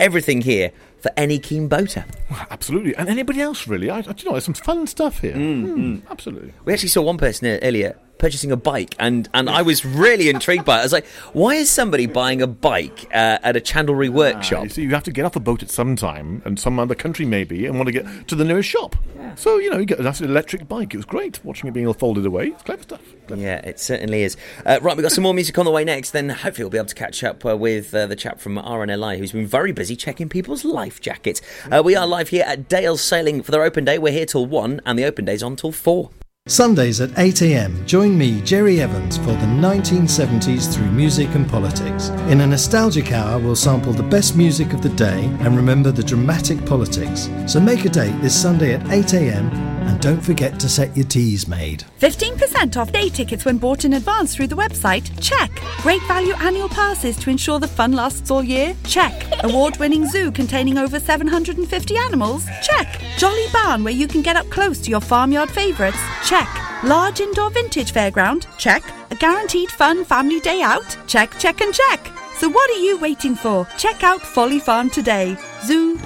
[0.00, 2.04] everything here for any keen boater.
[2.50, 3.90] Absolutely, and anybody else really?
[3.90, 5.34] I, I, do you know, there's some fun stuff here.
[5.34, 6.52] Mm, Absolutely.
[6.64, 10.64] We actually saw one person earlier purchasing a bike, and, and I was really intrigued
[10.64, 10.80] by it.
[10.80, 14.60] I was like, why is somebody buying a bike uh, at a chandlery workshop?
[14.60, 16.78] Ah, you see, you have to get off a boat at some time, and some
[16.78, 18.96] other country maybe, and want to get to the nearest shop.
[19.36, 20.94] So you know, you get a nice electric bike.
[20.94, 22.48] It was great watching it being all folded away.
[22.48, 23.00] It's clever stuff.
[23.28, 24.36] Yeah, it certainly is.
[24.64, 26.10] Uh, right, we've got some more music on the way next.
[26.10, 29.18] Then hopefully we'll be able to catch up uh, with uh, the chap from RNLI
[29.18, 31.40] who's been very busy checking people's life jackets.
[31.70, 33.98] Uh, we are live here at Dale Sailing for their open day.
[33.98, 36.10] We're here till 1 and the open day's on till 4.
[36.48, 42.08] Sundays at 8am, join me, Jerry Evans, for the 1970s through music and politics.
[42.30, 46.02] In a nostalgic hour, we'll sample the best music of the day and remember the
[46.02, 47.28] dramatic politics.
[47.46, 49.52] So make a date this Sunday at 8am
[49.88, 51.84] and don't forget to set your Teasmade.
[52.00, 55.10] 15% off day tickets when bought in advance through the website?
[55.20, 55.50] Check.
[55.78, 58.74] Great value annual passes to ensure the fun lasts all year?
[58.84, 59.12] Check.
[59.44, 62.46] Award winning zoo containing over 750 animals?
[62.62, 63.02] Check.
[63.16, 65.98] Jolly barn where you can get up close to your farmyard favourites?
[66.24, 66.37] Check.
[66.84, 68.46] Large indoor vintage fairground?
[68.58, 68.84] Check.
[69.10, 70.96] A guaranteed fun family day out?
[71.06, 72.00] Check, check, and check.
[72.36, 73.66] So what are you waiting for?
[73.76, 75.36] Check out Folly Farm today.
[75.64, 75.98] Zoo,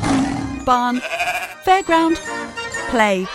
[0.65, 1.03] barn,
[1.65, 2.17] fairground,
[2.89, 3.27] play.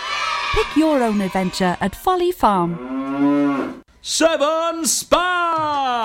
[0.54, 3.84] Pick your own adventure at Folly Farm.
[4.02, 5.87] Seven Spice,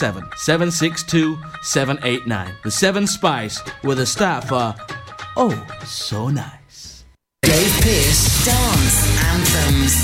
[0.00, 2.54] 01437 762 789.
[2.62, 4.74] The Seven Spice, with a staff are
[5.36, 7.04] oh so nice.
[7.42, 9.94] Dave Pearce Dance Anthems.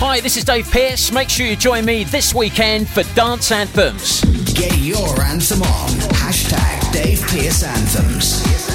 [0.00, 1.12] Hi, this is Dave Pearce.
[1.12, 4.22] Make sure you join me this weekend for Dance Anthems.
[4.54, 5.90] Get your anthem on.
[6.14, 8.71] Hashtag Dave Pearce Anthems.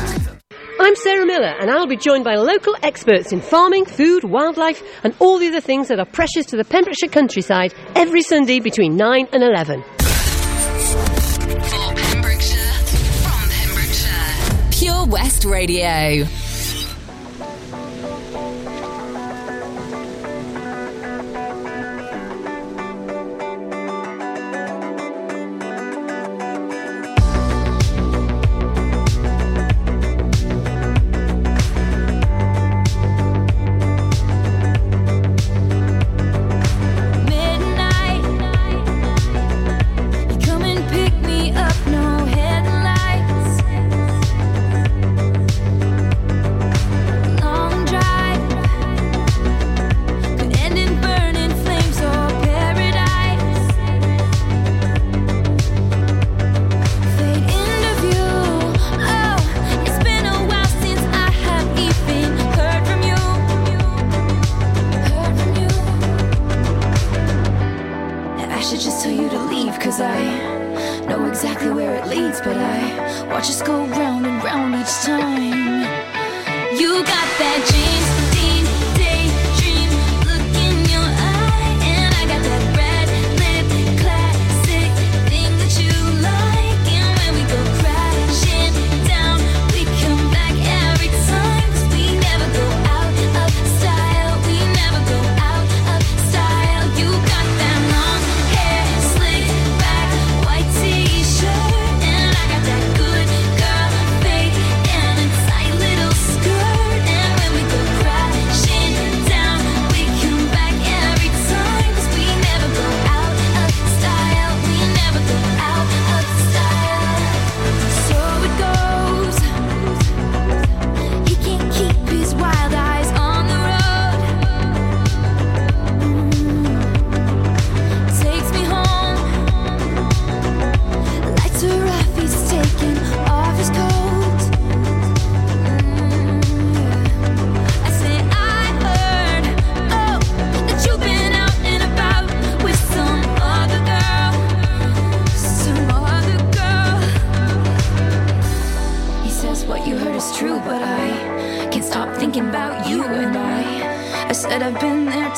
[0.87, 5.13] I'm Sarah Miller, and I'll be joined by local experts in farming, food, wildlife, and
[5.19, 9.27] all the other things that are precious to the Pembrokeshire countryside every Sunday between 9
[9.33, 9.83] and 11.
[9.83, 12.71] For Pembrokeshire,
[13.19, 16.25] from Pembrokeshire, Pure West Radio.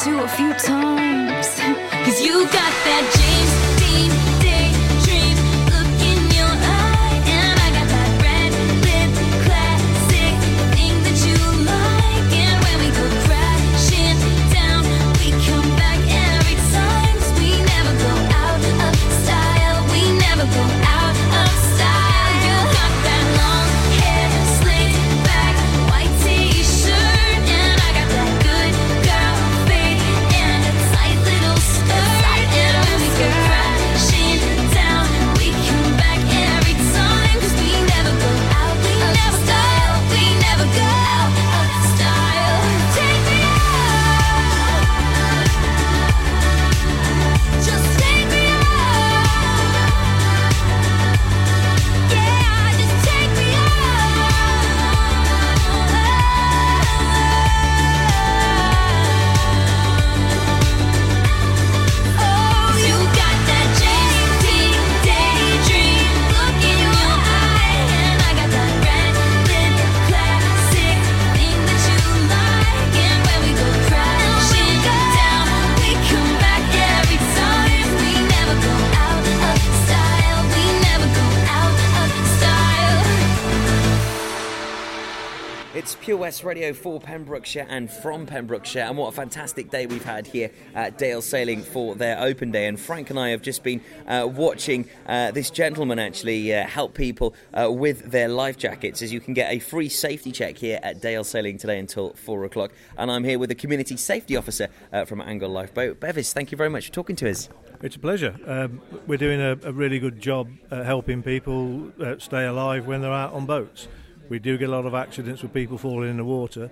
[0.03, 1.47] Too a few times.
[2.05, 3.18] Cause you got that
[86.43, 90.97] Radio for Pembrokeshire and from Pembrokeshire, and what a fantastic day we've had here at
[90.97, 92.67] Dale Sailing for their open day.
[92.67, 96.93] And Frank and I have just been uh, watching uh, this gentleman actually uh, help
[96.93, 100.79] people uh, with their life jackets, as you can get a free safety check here
[100.83, 102.71] at Dale Sailing today until four o'clock.
[102.97, 106.33] And I'm here with the community safety officer uh, from Angle Lifeboat, Bevis.
[106.33, 107.49] Thank you very much for talking to us.
[107.81, 108.35] It's a pleasure.
[108.45, 113.11] Um, we're doing a, a really good job uh, helping people stay alive when they're
[113.11, 113.87] out on boats.
[114.29, 116.69] We do get a lot of accidents with people falling in the water.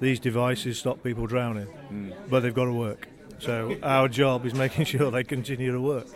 [0.00, 2.12] These devices stop people drowning, hmm.
[2.28, 3.08] but they've got to work.
[3.38, 6.06] So our job is making sure they continue to work.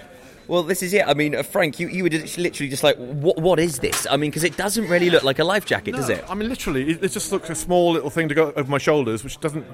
[0.46, 1.06] Well, this is it.
[1.06, 4.06] I mean, uh, Frank, you, you were just literally just like, what, what is this?
[4.10, 6.22] I mean, because it doesn't really look like a life jacket, does it?
[6.28, 8.78] I mean, literally, it, it just looks a small little thing to go over my
[8.78, 9.66] shoulders, which doesn't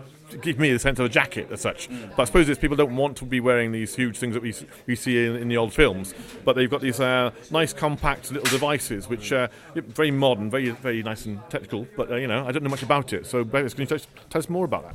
[0.42, 1.88] give me the sense of a jacket as such.
[2.16, 4.54] But I suppose it's people don't want to be wearing these huge things that we,
[4.86, 6.14] we see in, in the old films.
[6.44, 10.70] But they've got these uh, nice, compact little devices, which uh, are very modern, very,
[10.70, 11.86] very nice and technical.
[11.96, 13.26] But uh, you know, I don't know much about it.
[13.26, 14.94] So, Bevis, can you tell us, tell us more about that?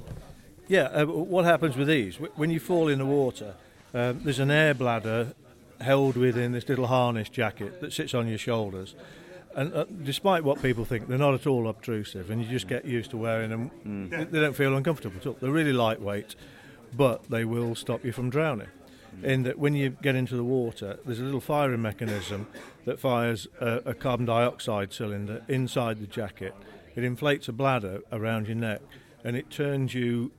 [0.67, 2.15] Yeah, uh, what happens with these?
[2.15, 3.55] When you fall in the water,
[3.93, 5.33] um, there's an air bladder
[5.81, 8.95] held within this little harness jacket that sits on your shoulders.
[9.55, 12.83] And uh, despite what people think, they're not at all obtrusive, and you just get
[12.85, 14.09] used to wearing them.
[14.09, 15.37] They- They don't feel uncomfortable at all.
[15.39, 16.35] They're really lightweight,
[16.95, 18.67] but they will stop you from drowning.
[19.23, 22.47] In that, when you get into the water, there's a little firing mechanism
[22.83, 26.53] that fires a, a carbon dioxide cylinder inside the jacket.
[26.97, 28.81] It inflates a bladder around your neck,
[29.23, 30.31] and it turns you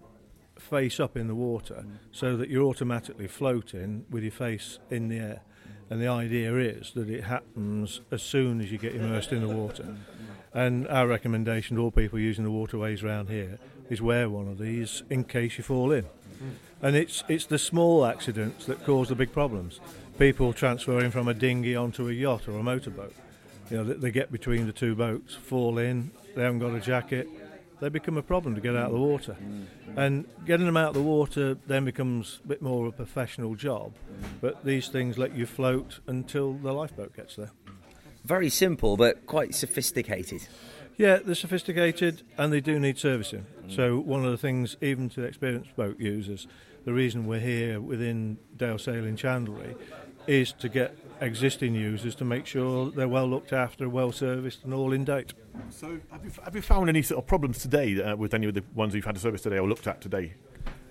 [0.67, 5.19] face up in the water so that you're automatically floating with your face in the
[5.19, 5.41] air.
[5.89, 9.55] And the idea is that it happens as soon as you get immersed in the
[9.55, 9.97] water.
[10.53, 13.59] And our recommendation to all people using the waterways around here
[13.89, 16.07] is wear one of these in case you fall in.
[16.83, 19.81] And it's it's the small accidents that cause the big problems.
[20.19, 23.15] People transferring from a dinghy onto a yacht or a motorboat.
[23.71, 26.81] You know, they, they get between the two boats, fall in, they haven't got a
[26.81, 27.29] jacket,
[27.81, 29.37] they become a problem to get out of the water.
[29.97, 33.55] And getting them out of the water then becomes a bit more of a professional
[33.55, 33.95] job.
[34.41, 37.51] But these things let you float until the lifeboat gets there.
[38.25, 40.49] Very simple, but quite sophisticated.
[40.97, 43.47] Yeah, they're sophisticated and they do need servicing.
[43.69, 46.47] So one of the things, even to experienced boat users,
[46.85, 49.77] the reason we're here within Dale Sailing Chandlery
[50.27, 54.73] is to get existing users to make sure they're well looked after, well serviced, and
[54.75, 55.33] all in date.
[55.71, 58.55] So, have you, have you found any sort of problems today uh, with any of
[58.55, 60.35] the ones you've had to service today or looked at today?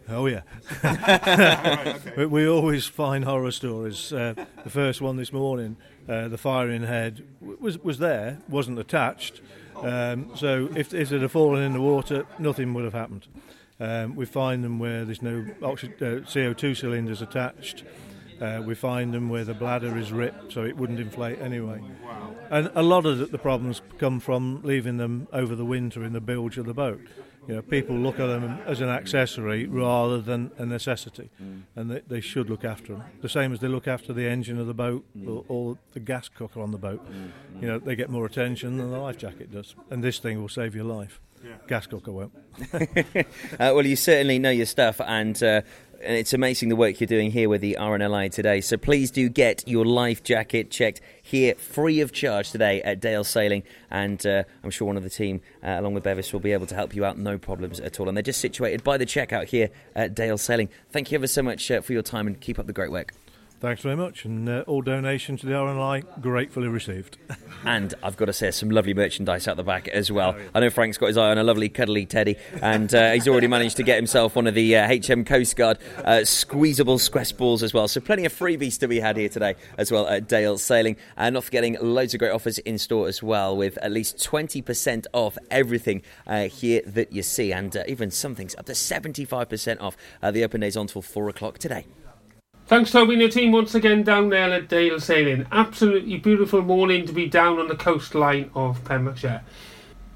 [0.07, 0.41] Oh yeah,
[0.83, 2.13] Right, okay.
[2.17, 4.13] we, we always find horror stories.
[4.13, 8.77] Uh, the first one this morning, uh, the firing head w- was was there, wasn't
[8.77, 9.41] attached.
[9.81, 13.27] Um, so if, if it had fallen in the water, nothing would have happened.
[13.79, 17.83] Um, we find them where there's no oxy- uh, CO2 cylinders attached.
[18.41, 21.81] Uh, we find them where the bladder is ripped, so it wouldn't inflate anyway.
[22.49, 26.19] And a lot of the- problems come from leaving them over the winter in the
[26.21, 26.99] bilge of the boat.
[27.47, 31.29] You know, people look at them as an accessory rather than a necessity,
[31.75, 33.03] and they, they should look after them.
[33.21, 36.27] The same as they look after the engine of the boat or, or the gas
[36.27, 37.05] cooker on the boat.
[37.61, 40.49] You know, they get more attention than the life jacket does, and this thing will
[40.49, 41.19] save your life.
[41.43, 41.51] Yeah.
[41.67, 42.33] gas cooker won't.
[42.73, 43.21] uh,
[43.59, 45.61] well, you certainly know your stuff, and uh,
[46.05, 48.61] and it's amazing the work you're doing here with the RNLI today.
[48.61, 53.23] So please do get your life jacket checked here free of charge today at Dale
[53.23, 56.53] Sailing, and uh, I'm sure one of the team, uh, along with Bevis, will be
[56.53, 58.07] able to help you out, no problems at all.
[58.07, 60.69] And they're just situated by the checkout here at Dale Sailing.
[60.91, 63.13] Thank you ever so much uh, for your time, and keep up the great work.
[63.65, 67.17] Thanks very much, and uh, all donations to the RNLI gratefully received.
[67.67, 70.37] And I've got to say, some lovely merchandise out the back as well.
[70.53, 73.47] I know Frank's got his eye on a lovely cuddly teddy, and uh, he's already
[73.47, 77.63] managed to get himself one of the uh, HM Coast Guard uh, squeezable squash balls
[77.63, 77.87] as well.
[77.87, 80.95] So plenty of freebies to be had here today as well at Dale Sailing.
[81.17, 85.07] And not forgetting loads of great offers in store as well, with at least 20%
[85.11, 89.81] off everything uh, here that you see, and uh, even some things up to 75%
[89.81, 89.97] off.
[90.21, 91.87] Uh, the open day's on till 4 o'clock today.
[92.67, 95.45] Thanks, Toby and your team once again down there at Dale Sailing.
[95.51, 99.43] Absolutely beautiful morning to be down on the coastline of Pembrokeshire.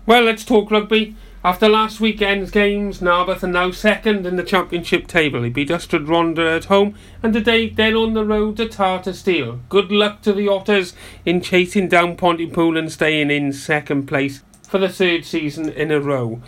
[0.08, 1.16] Well, let's talk rugby.
[1.44, 5.42] After last weekend's games, Narberth are now second in the championship table.
[5.42, 9.60] They beat Ystrad Rhondda at home, and today they're on the road to Tata Steel.
[9.70, 10.96] Good luck to the Otters
[11.26, 16.02] in chasing down Pontypool and staying in second place for the third season in a
[16.02, 16.42] row.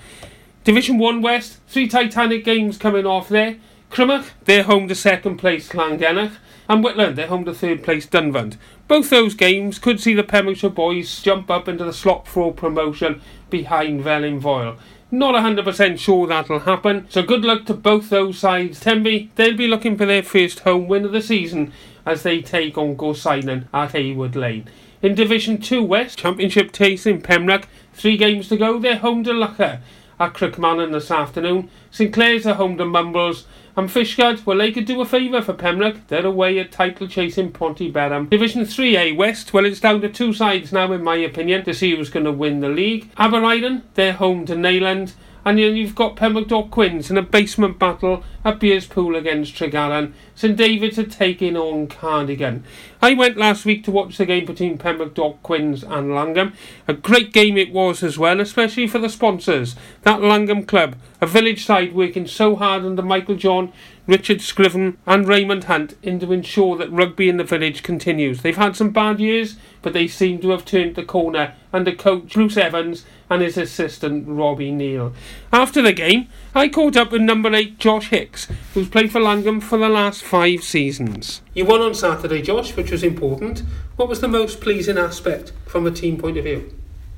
[0.63, 3.57] Division 1 West, three Titanic games coming off there.
[3.91, 6.37] Crymych, they're home to second place Llangennech,
[6.69, 8.55] and Whitland, they're home to third place Dunvant.
[8.87, 13.21] Both those games could see the Pembrokeshire boys jump up into the slot for promotion
[13.49, 14.77] behind Felinfoel.
[15.11, 18.79] Not 100% sure that'll happen, so good luck to both those sides.
[18.79, 21.73] Tenby, they'll be looking for their first home win of the season
[22.05, 24.69] as they take on Gorseinon at Heywood Lane.
[25.01, 29.31] In Division 2 West, Championship taste in Pembroke, three games to go, they're home to
[29.31, 29.81] Loughor
[30.21, 31.69] at Crickmarren this afternoon.
[31.89, 33.47] St Clears are home to Mumbles.
[33.77, 36.07] And Fishguard, well, they could do a favour for Pembroke.
[36.07, 38.29] They're away at title chasing Pontyberem.
[38.29, 41.95] Division 3A West, well, it's down to two sides now, in my opinion, to see
[41.95, 43.09] who's going to win the league.
[43.15, 45.13] Aberyden, they're home to Neyland.
[45.43, 50.13] And then you've got Pembroke Quins in a basement battle at Bierspool against Tregaron.
[50.35, 52.63] St David's are taking on Cardigan.
[53.01, 56.53] I went last week to watch the game between Pembroke Quins and Llangwm.
[56.87, 59.75] A great game it was as well, especially for the sponsors.
[60.03, 63.73] That Llangwm club, a village side working so hard under Michael John,
[64.07, 68.41] Richard Scriven and Raymond Hunt in to ensure that rugby in the village continues.
[68.41, 72.33] They've had some bad years, but they seem to have turned the corner under coach
[72.33, 75.13] Bruce Evans and his assistant Robbie Neal.
[75.53, 79.61] After the game, I caught up with number 8 Josh Hicks, who's played for Llangwm
[79.61, 81.41] for the last five seasons.
[81.53, 83.63] You won on Saturday, Josh, which was important.
[83.95, 86.73] What was the most pleasing aspect from a team point of view?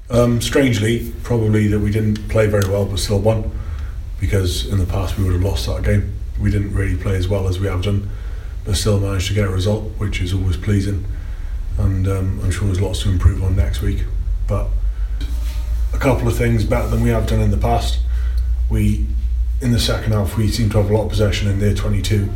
[0.09, 3.51] Um, strangely, probably that we didn't play very well but still won
[4.19, 6.13] because in the past we would have lost that game.
[6.39, 8.09] We didn't really play as well as we have done,
[8.65, 11.05] but still managed to get a result, which is always pleasing.
[11.77, 14.03] And um, I'm sure there's lots to improve on next week.
[14.47, 14.67] But
[15.93, 17.99] a couple of things better than we have done in the past.
[18.69, 19.05] We,
[19.61, 22.29] in the second half, we seem to have a lot of possession in their 22,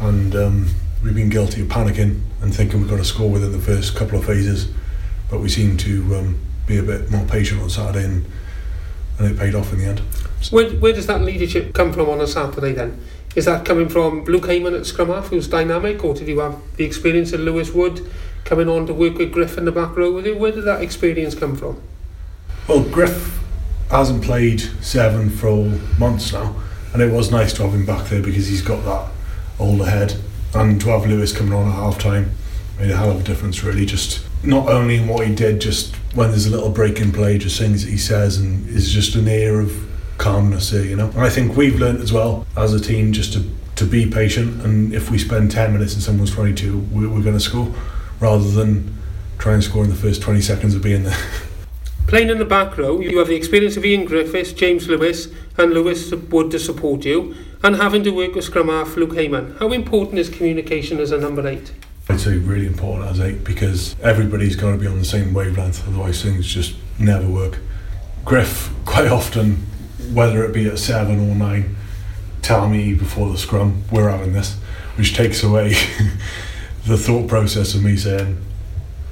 [0.00, 0.68] and um,
[1.02, 4.18] we've been guilty of panicking and thinking we've got to score within the first couple
[4.18, 4.68] of phases.
[5.30, 8.26] But we seem to um, be a bit more patient on Saturday, and,
[9.18, 10.00] and it paid off in the end.
[10.50, 13.00] Where, where does that leadership come from on a Saturday then?
[13.34, 16.56] Is that coming from Luke Heyman at scrum half, who's dynamic, or did you have
[16.76, 18.08] the experience of Lewis Wood
[18.44, 20.36] coming on to work with Griff in the back row with you?
[20.36, 21.82] Where did that experience come from?
[22.68, 23.40] Well, Griff
[23.90, 25.64] hasn't played seven for
[25.98, 26.54] months now,
[26.92, 29.10] and it was nice to have him back there because he's got that
[29.58, 30.16] older head.
[30.54, 32.30] And to have Lewis coming on at half time
[32.78, 33.84] made a hell of a difference, really.
[33.84, 37.38] Just not only in what he did, just when there's a little break in play,
[37.38, 41.08] just things that he says, and is just an air of calmness there, you know.
[41.08, 43.44] And I think we've learned as well as a team just to,
[43.76, 47.34] to be patient, and if we spend 10 minutes and someone's 22, we're, we're going
[47.34, 47.72] to score
[48.20, 48.96] rather than
[49.38, 51.18] try and score in the first 20 seconds of being there.
[52.06, 55.72] Playing in the back row, you have the experience of Ian Griffiths, James Lewis, and
[55.72, 59.58] Lewis Wood to support you, and having to work with scrum half Luke Heyman.
[59.58, 61.72] How important is communication as a number eight?
[62.08, 65.88] I'd say really important as eight because everybody's got to be on the same wavelength,
[65.88, 67.58] otherwise things just never work.
[68.26, 69.66] Griff, quite often,
[70.12, 71.76] whether it be at seven or nine,
[72.42, 74.54] tell me before the scrum, we're having this,
[74.96, 75.70] which takes away
[76.86, 78.38] the thought process of me saying,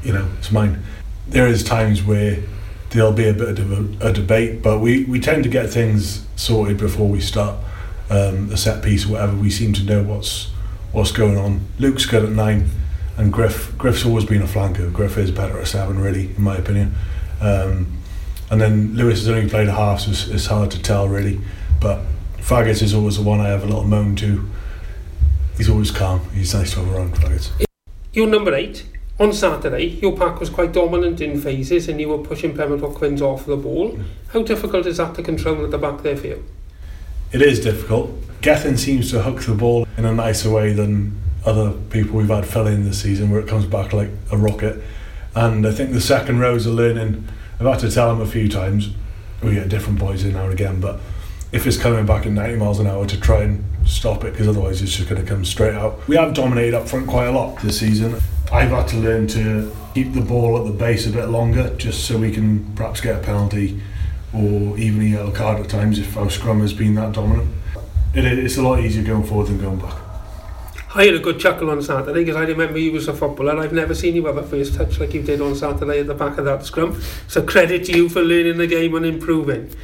[0.03, 0.83] you know, it's mine.
[1.29, 2.43] There is times where
[2.91, 3.73] there'll be a bit of
[4.03, 7.57] a, a debate, but we, we tend to get things sorted before we start
[8.11, 9.37] um, a set piece or whatever.
[9.37, 10.51] We seem to know what's
[10.93, 11.67] what's going on.
[11.79, 12.69] Luke's good at nine,
[13.17, 14.93] and Griff Griff's always been a flanker.
[14.93, 16.95] Griff is better at seven, really, in my opinion.
[17.41, 18.02] Um,
[18.53, 21.41] and then Lewis has only played a half, so it's, it's hard to tell really.
[21.81, 22.01] But
[22.37, 24.47] Faggots is always the one I have a little moan to.
[25.57, 26.21] He's always calm.
[26.35, 27.65] He's nice to have around Faggots.
[28.13, 28.85] You're number eight.
[29.19, 33.23] On Saturday, your pack was quite dominant in phases and you were pushing Pembroke Quins
[33.23, 33.93] off the ball.
[33.93, 34.05] Mm.
[34.29, 36.45] How difficult is that to control at the back there for you?
[37.33, 38.11] It is difficult.
[38.43, 42.45] Gethin seems to hook the ball in a nicer way than other people we've had
[42.45, 44.83] fell in this season, where it comes back like a rocket.
[45.35, 47.29] And I think the second rows are learning.
[47.63, 48.91] I've had to tell them a few times.
[49.41, 50.99] We get different boys in now and again, but
[51.53, 54.49] if it's coming back at 90 miles an hour, to try and stop it, because
[54.49, 56.09] otherwise it's just going to come straight out.
[56.09, 58.21] We have dominated up front quite a lot this season.
[58.53, 62.05] I've had to learn to keep the ball at the base a bit longer, just
[62.05, 63.81] so we can perhaps get a penalty
[64.35, 67.49] or even a yellow card at times if our scrum has been that dominant.
[68.13, 70.02] It, it's a lot easier going forward than going back.
[70.95, 73.59] I had a good chuckle on Saturday because I remember you was a footballer.
[73.59, 76.15] I've never seen you have a first touch like you did on Saturday at the
[76.15, 77.01] back of that scrum.
[77.29, 79.75] So credit to you for learning the game and improving.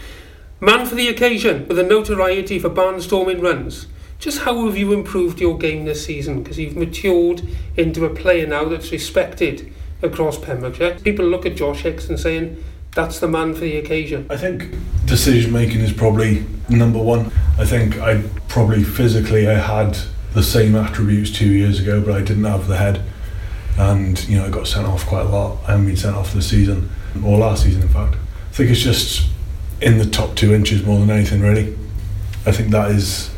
[0.61, 3.87] Man for the occasion, with a notoriety for barnstorming runs.
[4.19, 6.43] Just how have you improved your game this season?
[6.43, 7.41] Because you've matured
[7.75, 10.99] into a player now that's respected across Pembrokeshire.
[11.01, 14.27] People look at Josh Hicks and saying, that's the man for the occasion.
[14.29, 14.75] I think
[15.07, 17.33] decision making is probably number one.
[17.57, 19.97] I think I probably physically I had
[20.35, 23.03] the same attributes two years ago, but I didn't have the head,
[23.79, 25.59] and you know I got sent off quite a lot.
[25.67, 26.91] I haven't been sent off this season
[27.25, 28.15] or last season, in fact.
[28.15, 29.29] I think it's just
[29.81, 31.77] in the top two inches more than anything, really.
[32.47, 33.31] I think that is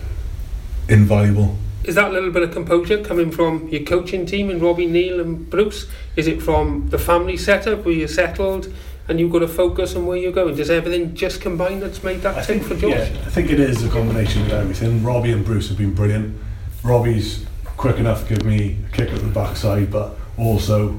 [0.89, 1.57] invaluable.
[1.85, 5.19] Is that a little bit of composure coming from your coaching team and Robbie Neal
[5.19, 5.87] and Bruce?
[6.17, 8.73] Is it from the family setup where you're settled
[9.09, 10.57] and you've got to focus on where you're going?
[10.57, 12.91] Does everything just combine that's made that tick for Josh?
[12.91, 15.03] Yeah, I think it is a combination of everything.
[15.03, 16.39] Robbie and Bruce have been brilliant.
[16.83, 20.99] Robbie's quick enough to give me a kick at the backside, but also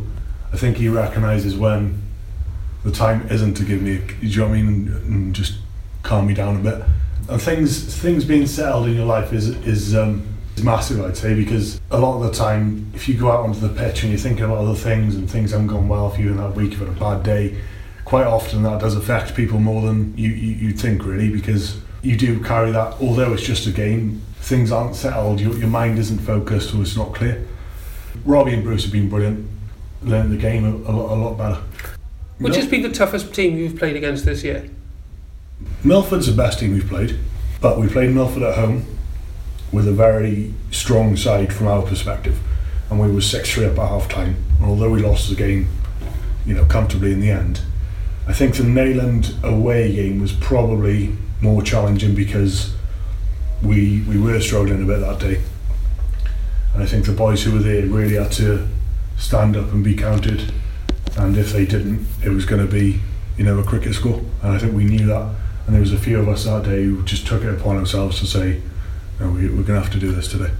[0.54, 2.02] I think he recognises when
[2.84, 5.36] the time isn't to give me, a, do you know what I mean, and, and
[5.36, 5.56] just
[6.04, 6.84] calm me down a bit.
[7.30, 11.34] And things things being settled in your life is is um, is massive, I'd say,
[11.34, 14.20] because a lot of the time, if you go out onto the pitch and you're
[14.20, 16.80] thinking about other things and things haven't gone well for you in that week, you've
[16.80, 17.58] had a bad day,
[18.06, 22.18] quite often that does affect people more than you, you, you think, really, because you
[22.18, 26.20] do carry that, although it's just a game, things aren't settled, your, your mind isn't
[26.20, 27.48] focused or it's not clear.
[28.26, 29.48] Robbie and Bruce have been brilliant,
[30.04, 31.62] learned the game a, a, lot, a lot better.
[32.40, 34.70] Which has been the toughest team you've played against this year?
[35.84, 37.18] Milford's the best team we've played,
[37.62, 38.86] but we played Milford at home
[39.72, 42.40] with a very strong side from our perspective,
[42.90, 44.36] and we were six three up at half time.
[44.58, 45.70] And although we lost the game,
[46.46, 47.62] you know, comfortably in the end,
[48.28, 52.74] I think the Neyland away game was probably more challenging because
[53.64, 55.42] we we were struggling a bit that day,
[56.74, 58.68] and I think the boys who were there really had to
[59.18, 60.52] stand up and be counted,
[61.18, 63.00] and if they didn't, it was going to be
[63.38, 65.36] you know a cricket score, and I think we knew that.
[65.66, 68.20] And there was a few of us that day who just took it upon ourselves
[68.20, 68.62] to say,
[69.20, 70.52] no, we, we're going to have to do this today.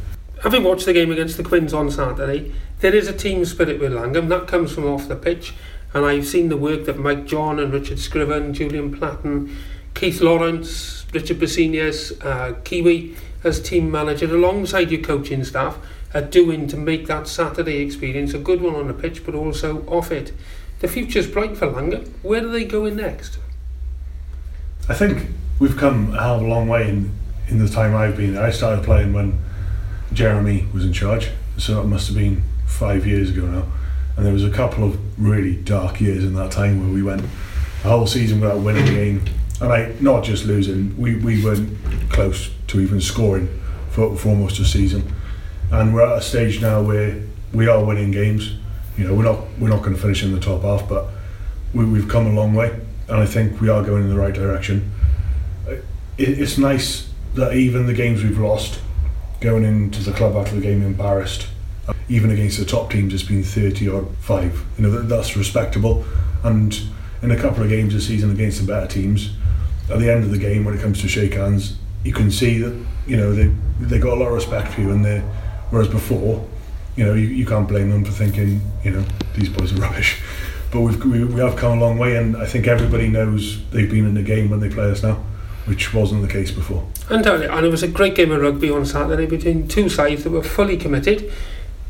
[0.44, 3.92] Having watched the game against the Quins on Saturday, there is a team spirit with
[3.92, 4.30] Llangwm.
[4.30, 5.54] That comes from off the pitch,
[5.94, 9.56] and I've seen the work that Mike John and Richard Scriven, Julian Platten,
[9.94, 15.78] Keith Lawrence, Richard Basinias, uh, Kiwi as team manager alongside your coaching staff
[16.14, 19.86] are doing to make that Saturday experience a good one on the pitch, but also
[19.88, 20.34] off it.
[20.80, 22.10] The future's bright for Llangwm.
[22.22, 23.38] Where are they going next?
[24.90, 25.28] I think
[25.60, 27.12] we've come a hell of a long way in,
[27.48, 28.44] in the time I've been there.
[28.44, 29.40] I started playing when
[30.12, 33.66] Jeremy was in charge, so that must have been five years ago now.
[34.18, 37.22] And there was a couple of really dark years in that time where we went
[37.22, 39.24] a whole season without winning a game.
[39.62, 41.78] And I, not just losing, we, we weren't
[42.10, 43.48] close to even scoring
[43.92, 45.14] for, for almost a season.
[45.72, 47.22] And we're at a stage now where
[47.54, 48.56] we are winning games.
[48.98, 51.08] You know, we're not we're not going to finish in the top half, but
[51.74, 54.34] we, we've come a long way, and I think we are going in the right
[54.34, 54.92] direction.
[55.68, 55.86] It,
[56.18, 58.82] it's nice that even the games we've lost,
[59.40, 61.48] going into the club after the game embarrassed,
[62.10, 64.66] even against the top teams, it's been 30 or 5.
[64.78, 66.04] You know, that, that's respectable.
[66.44, 66.78] And
[67.22, 69.32] in a couple of games this season against the better teams,
[69.90, 72.58] at the end of the game, when it comes to shake hands, you can see
[72.60, 74.92] that, you know, they, they got a lot of respect for you.
[74.92, 75.20] And they,
[75.70, 76.48] whereas before,
[76.96, 79.06] you know, you, you can't blame them for thinking, you know,
[79.36, 80.22] these boys are rubbish.
[80.72, 83.90] But we've, we, we have come a long way, and I think everybody knows they've
[83.90, 85.22] been in the game when they play us now,
[85.66, 86.88] which wasn't the case before.
[87.10, 90.24] Undoubtedly, uh, and it was a great game of rugby on Saturday between two sides
[90.24, 91.32] that were fully committed.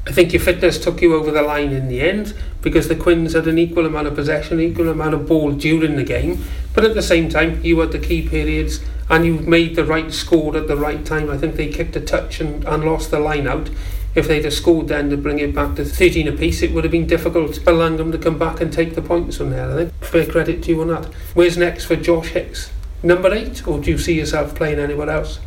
[0.08, 3.34] I think your fitness took you over the line in the end because the Quins
[3.34, 6.43] had an equal amount of possession, equal amount of ball during the game.
[6.74, 8.80] But at the same time, you had the key periods
[9.10, 11.30] and you made the right score at the right time.
[11.30, 13.70] I think they kicked a touch and, and lost the line out.
[14.16, 16.91] If they'd have scored then to bring it back to 13 apiece, it would have
[16.91, 19.72] been difficult for Llangwm to come back and take the points from there.
[19.72, 21.06] I think fair credit to you on that.
[21.34, 22.72] Where's next for Josh Hicks?
[23.04, 25.39] Number eight, or do you see yourself playing anywhere else?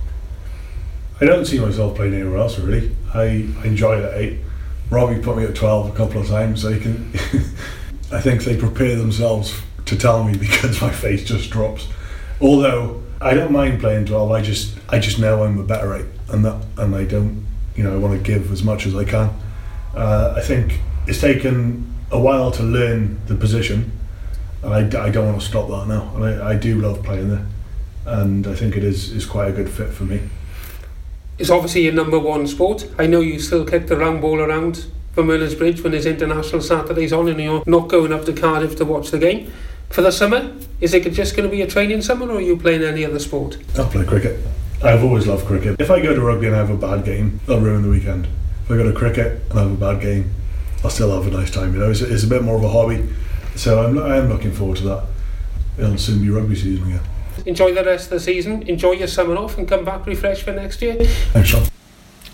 [1.25, 2.95] I don't see myself playing anywhere else really.
[3.15, 4.41] I, I enjoy that eight.
[4.91, 6.63] Robbie put me at 12 a couple of times.
[6.63, 7.11] They can,
[8.13, 11.89] I think they prepare themselves to tell me because my face just drops.
[12.43, 16.05] Although I don't mind playing 12, I just I just know I'm a better eight,
[16.29, 19.05] and that and I don't, you know, I want to give as much as I
[19.05, 19.31] can.
[19.95, 23.93] Uh, I think it's taken a while to learn the position,
[24.63, 26.15] and I, I don't want to stop that now.
[26.17, 27.47] And I, I do love playing there,
[28.05, 30.21] and I think it is is quite a good fit for me.
[31.37, 32.89] It's obviously your number one sport.
[32.97, 37.13] I know you still kick the round ball around for Merlinsbridge when there's international Saturdays
[37.13, 39.53] on and you're not going up to Cardiff to watch the game.
[39.91, 42.57] For the summer, is it just going to be a training summer or are you
[42.57, 43.59] playing any other sport?
[43.77, 44.45] I'll play cricket.
[44.83, 45.81] I've always loved cricket.
[45.81, 48.27] If I go to rugby and I have a bad game, I'll ruin the weekend.
[48.65, 50.33] If I go to cricket and I have a bad game,
[50.85, 51.75] I'll still have a nice time.
[51.75, 53.09] You know, it's, it's a bit more of a hobby.
[53.57, 55.05] So I'm, I am looking forward to that.
[55.79, 57.01] It'll soon be rugby season again.
[57.47, 60.53] Enjoy the rest of the season, enjoy your summer off and come back refreshed for
[60.53, 60.97] next year.
[61.33, 61.65] Thanks, Sean.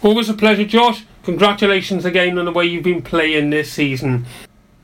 [0.02, 1.04] Always a pleasure, Josh.
[1.24, 4.26] Congratulations again on the way you've been playing this season.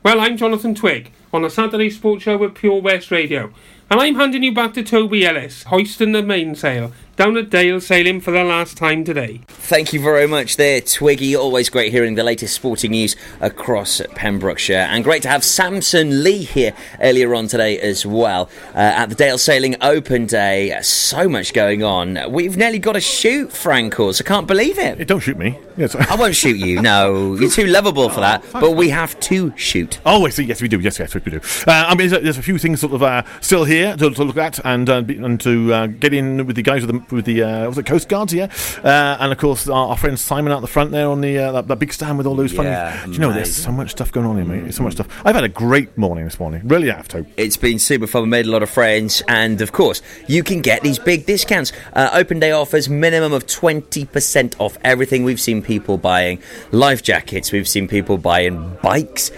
[0.03, 3.51] Well, I'm Jonathan Twig on a Saturday Sports Show with Pure West Radio,
[3.89, 8.21] and I'm handing you back to Toby Ellis, hoisting the mainsail down at Dale sailing
[8.21, 9.41] for the last time today.
[9.47, 11.35] Thank you very much there, Twiggy.
[11.35, 14.87] Always great hearing the latest sporting news across Pembrokeshire.
[14.89, 19.15] And great to have Samson Lee here earlier on today as well uh, at the
[19.15, 20.79] Dale Sailing Open Day.
[20.81, 22.31] So much going on.
[22.31, 24.21] We've nearly got a shoot, Frankles.
[24.21, 25.05] I can't believe it.
[25.07, 25.59] Don't shoot me.
[25.77, 25.95] Yes.
[25.95, 27.35] I won't shoot you, no.
[27.35, 28.43] You're too lovable for that.
[28.51, 29.99] But we have to shoot.
[30.05, 30.43] Oh, I see.
[30.43, 30.79] Yes, we do.
[30.79, 31.37] Yes, yes, we do.
[31.67, 34.37] Uh, I mean, there's, a few things sort of uh, still here to, to look
[34.37, 37.25] at and uh, be- and to uh, get in with the guys with the with
[37.25, 38.51] the uh, was it Coast Guards, yeah,
[38.83, 41.51] uh, and of course our, our friend Simon out the front there on the uh,
[41.53, 43.05] that, that big stand with all those Yeah, funny.
[43.07, 44.61] Do you know, there's so much stuff going on here, mate.
[44.61, 45.07] There's so much stuff.
[45.25, 46.61] I've had a great morning this morning.
[46.67, 47.25] Really I have to.
[47.37, 48.23] It's been super fun.
[48.23, 51.71] We made a lot of friends, and of course, you can get these big discounts.
[51.93, 55.23] Uh, open day offers, minimum of 20% off everything.
[55.23, 56.41] We've seen people buying
[56.71, 59.29] life jackets, we've seen people buying bikes,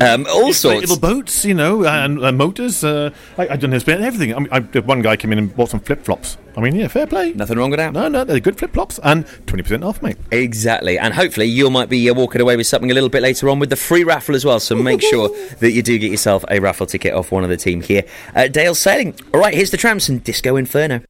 [0.00, 0.82] um, all sorts.
[0.82, 2.84] Little boats, you know, and uh, motors.
[2.84, 4.34] Uh, I, I don't know, everything.
[4.34, 6.38] I mean, I, one guy came in and bought some flip flops.
[6.56, 7.32] I mean, yeah, fair play.
[7.34, 7.92] Nothing wrong with that.
[7.92, 10.16] No, no, they're good flip flops and 20% off, mate.
[10.30, 13.50] Exactly, and hopefully you might be uh, walking away with something a little bit later
[13.50, 14.60] on with the free raffle as well.
[14.60, 17.56] So make sure that you do get yourself a raffle ticket off one of the
[17.56, 18.04] team here
[18.34, 19.14] at Dale Sailing.
[19.34, 21.02] All right, here's the Trammps and Disco Inferno.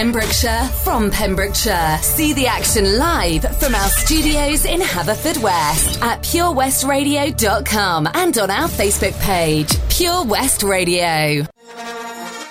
[0.00, 1.98] Pembrokeshire, from Pembrokeshire.
[2.00, 9.12] See the action live from our studios in Haverfordwest at purewestradio.com and on our Facebook
[9.20, 11.44] page, Pure West Radio.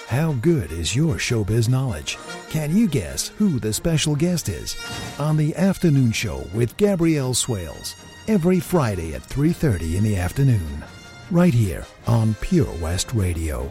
[0.10, 2.20] How good is your showbiz knowledge?
[2.52, 4.78] Can you guess who the special guest is?
[5.18, 7.95] On the afternoon show with Gabrielle Swales,
[8.28, 10.86] every Friday at 3:30 in the afternoon.
[11.32, 13.68] Right here on Pure West Radio.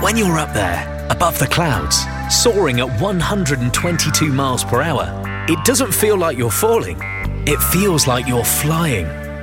[0.00, 5.10] When you're up there, above the clouds, soaring at 122 miles per hour,
[5.48, 7.00] it doesn't feel like you're falling.
[7.48, 9.27] It feels like you're flying.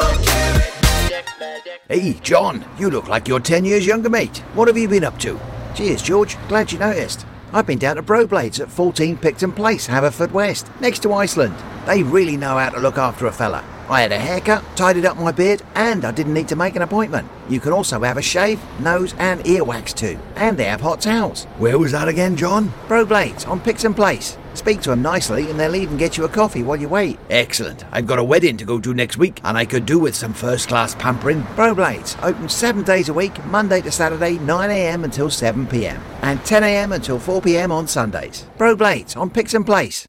[1.89, 4.39] Hey, John, you look like you're 10 years younger, mate.
[4.55, 5.39] What have you been up to?
[5.77, 6.37] Cheers, George.
[6.49, 7.27] Glad you noticed.
[7.57, 11.55] I've been down to Broblades at 14 Picton Place, Haverfordwest, next to Iceland.
[11.87, 13.65] They really know how to look after a fella.
[13.89, 16.83] I had a haircut, tidied up my beard, and I didn't need to make an
[16.83, 17.27] appointment.
[17.49, 20.19] You can also have a shave, nose, and ear wax too.
[20.35, 21.45] And they have hot towels.
[21.57, 22.75] Where was that again, John?
[22.89, 24.37] Broblades on Picton Place.
[24.57, 27.19] Speak to them nicely and they'll even get you a coffee while you wait.
[27.29, 27.85] Excellent.
[27.93, 30.33] I've got a wedding to go to next week and I could do with some
[30.33, 31.43] first class pampering.
[31.55, 37.19] Broblades, open seven days a week, Monday to Saturday, 9am until 7pm, and 10am until
[37.19, 38.47] 4pm on Sundays.
[38.57, 40.07] Broblades on Picton Place.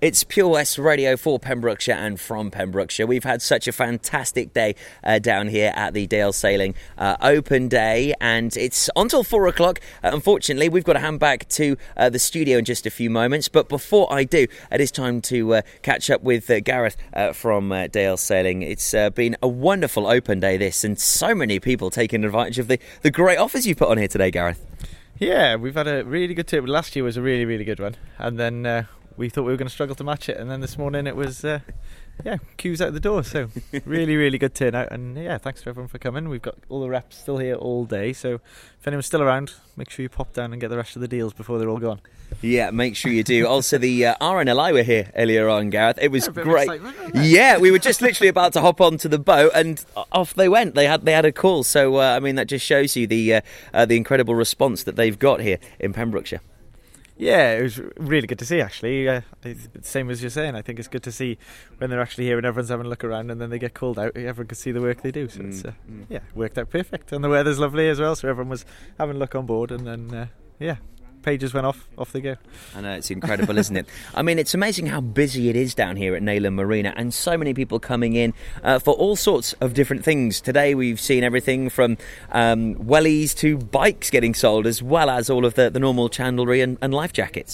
[0.00, 3.06] It's Pure West Radio for Pembrokeshire and from Pembrokeshire.
[3.06, 7.68] We've had such a fantastic day uh, down here at the Dale Sailing uh, Open
[7.68, 9.80] Day, and it's until four o'clock.
[10.02, 13.08] Uh, unfortunately, we've got to hand back to uh, the studio in just a few
[13.08, 13.48] moments.
[13.48, 16.96] But before I do, it is time to uh, catch up with uh, Gareth
[17.32, 18.62] from Dale Sailing.
[18.62, 22.78] It's been a wonderful Open Day, this, and so many people taking advantage of the,
[23.02, 24.62] the great offers you put on here today, Gareth.
[25.18, 26.68] Yeah, we've had a really good turnout.
[26.68, 28.84] Last year was a really, really good one, and then uh,
[29.16, 31.16] we thought we were going to struggle to match it, and then this morning it
[31.16, 31.60] was, uh,
[32.24, 33.22] yeah, queues out the door.
[33.22, 33.48] So
[33.84, 36.28] really, really good turnout, and yeah, thanks to everyone for coming.
[36.28, 38.34] We've got all the reps still here all day, so
[38.80, 41.08] if anyone's still around, make sure you pop down and get the rest of the
[41.08, 42.00] deals before they're all gone.
[42.42, 43.46] Yeah, make sure you do.
[43.46, 45.98] Also, the uh, RNLI were here earlier on, Gareth.
[46.02, 46.62] It was Yeah, a bit great.
[46.62, 50.34] excitement, wasn't Yeah, we were just literally about to hop onto the boat, and off
[50.34, 50.74] they went.
[50.74, 51.62] They had they had a call.
[51.62, 53.40] So uh, I mean, that just shows you the uh,
[53.72, 56.40] uh, the incredible response that they've got here in Pembrokeshire.
[57.16, 58.60] Yeah, it was really good to see.
[58.60, 59.20] Actually, uh,
[59.82, 60.56] same as you're saying.
[60.56, 61.38] I think it's good to see
[61.78, 63.98] when they're actually here and everyone's having a look around, and then they get called
[64.00, 64.16] out.
[64.16, 65.28] Everyone can see the work they do.
[65.28, 68.16] So it's uh, Mm, yeah, worked out perfect, and the weather's lovely as well.
[68.16, 68.64] So everyone was
[68.98, 70.26] having a look on board, and then uh,
[70.58, 70.76] yeah,
[71.24, 71.88] pages went off.
[71.98, 72.36] Off they go.
[72.76, 73.88] I know it's incredible, isn't it?
[74.14, 77.36] I mean, it's amazing how busy it is down here at Neyland Marina, and so
[77.36, 80.40] many people coming in uh, for all sorts of different things.
[80.40, 81.96] Today, we've seen everything from
[82.30, 86.62] um, wellies to bikes getting sold, as well as all of the, the normal chandlery
[86.62, 87.52] and, and life jackets.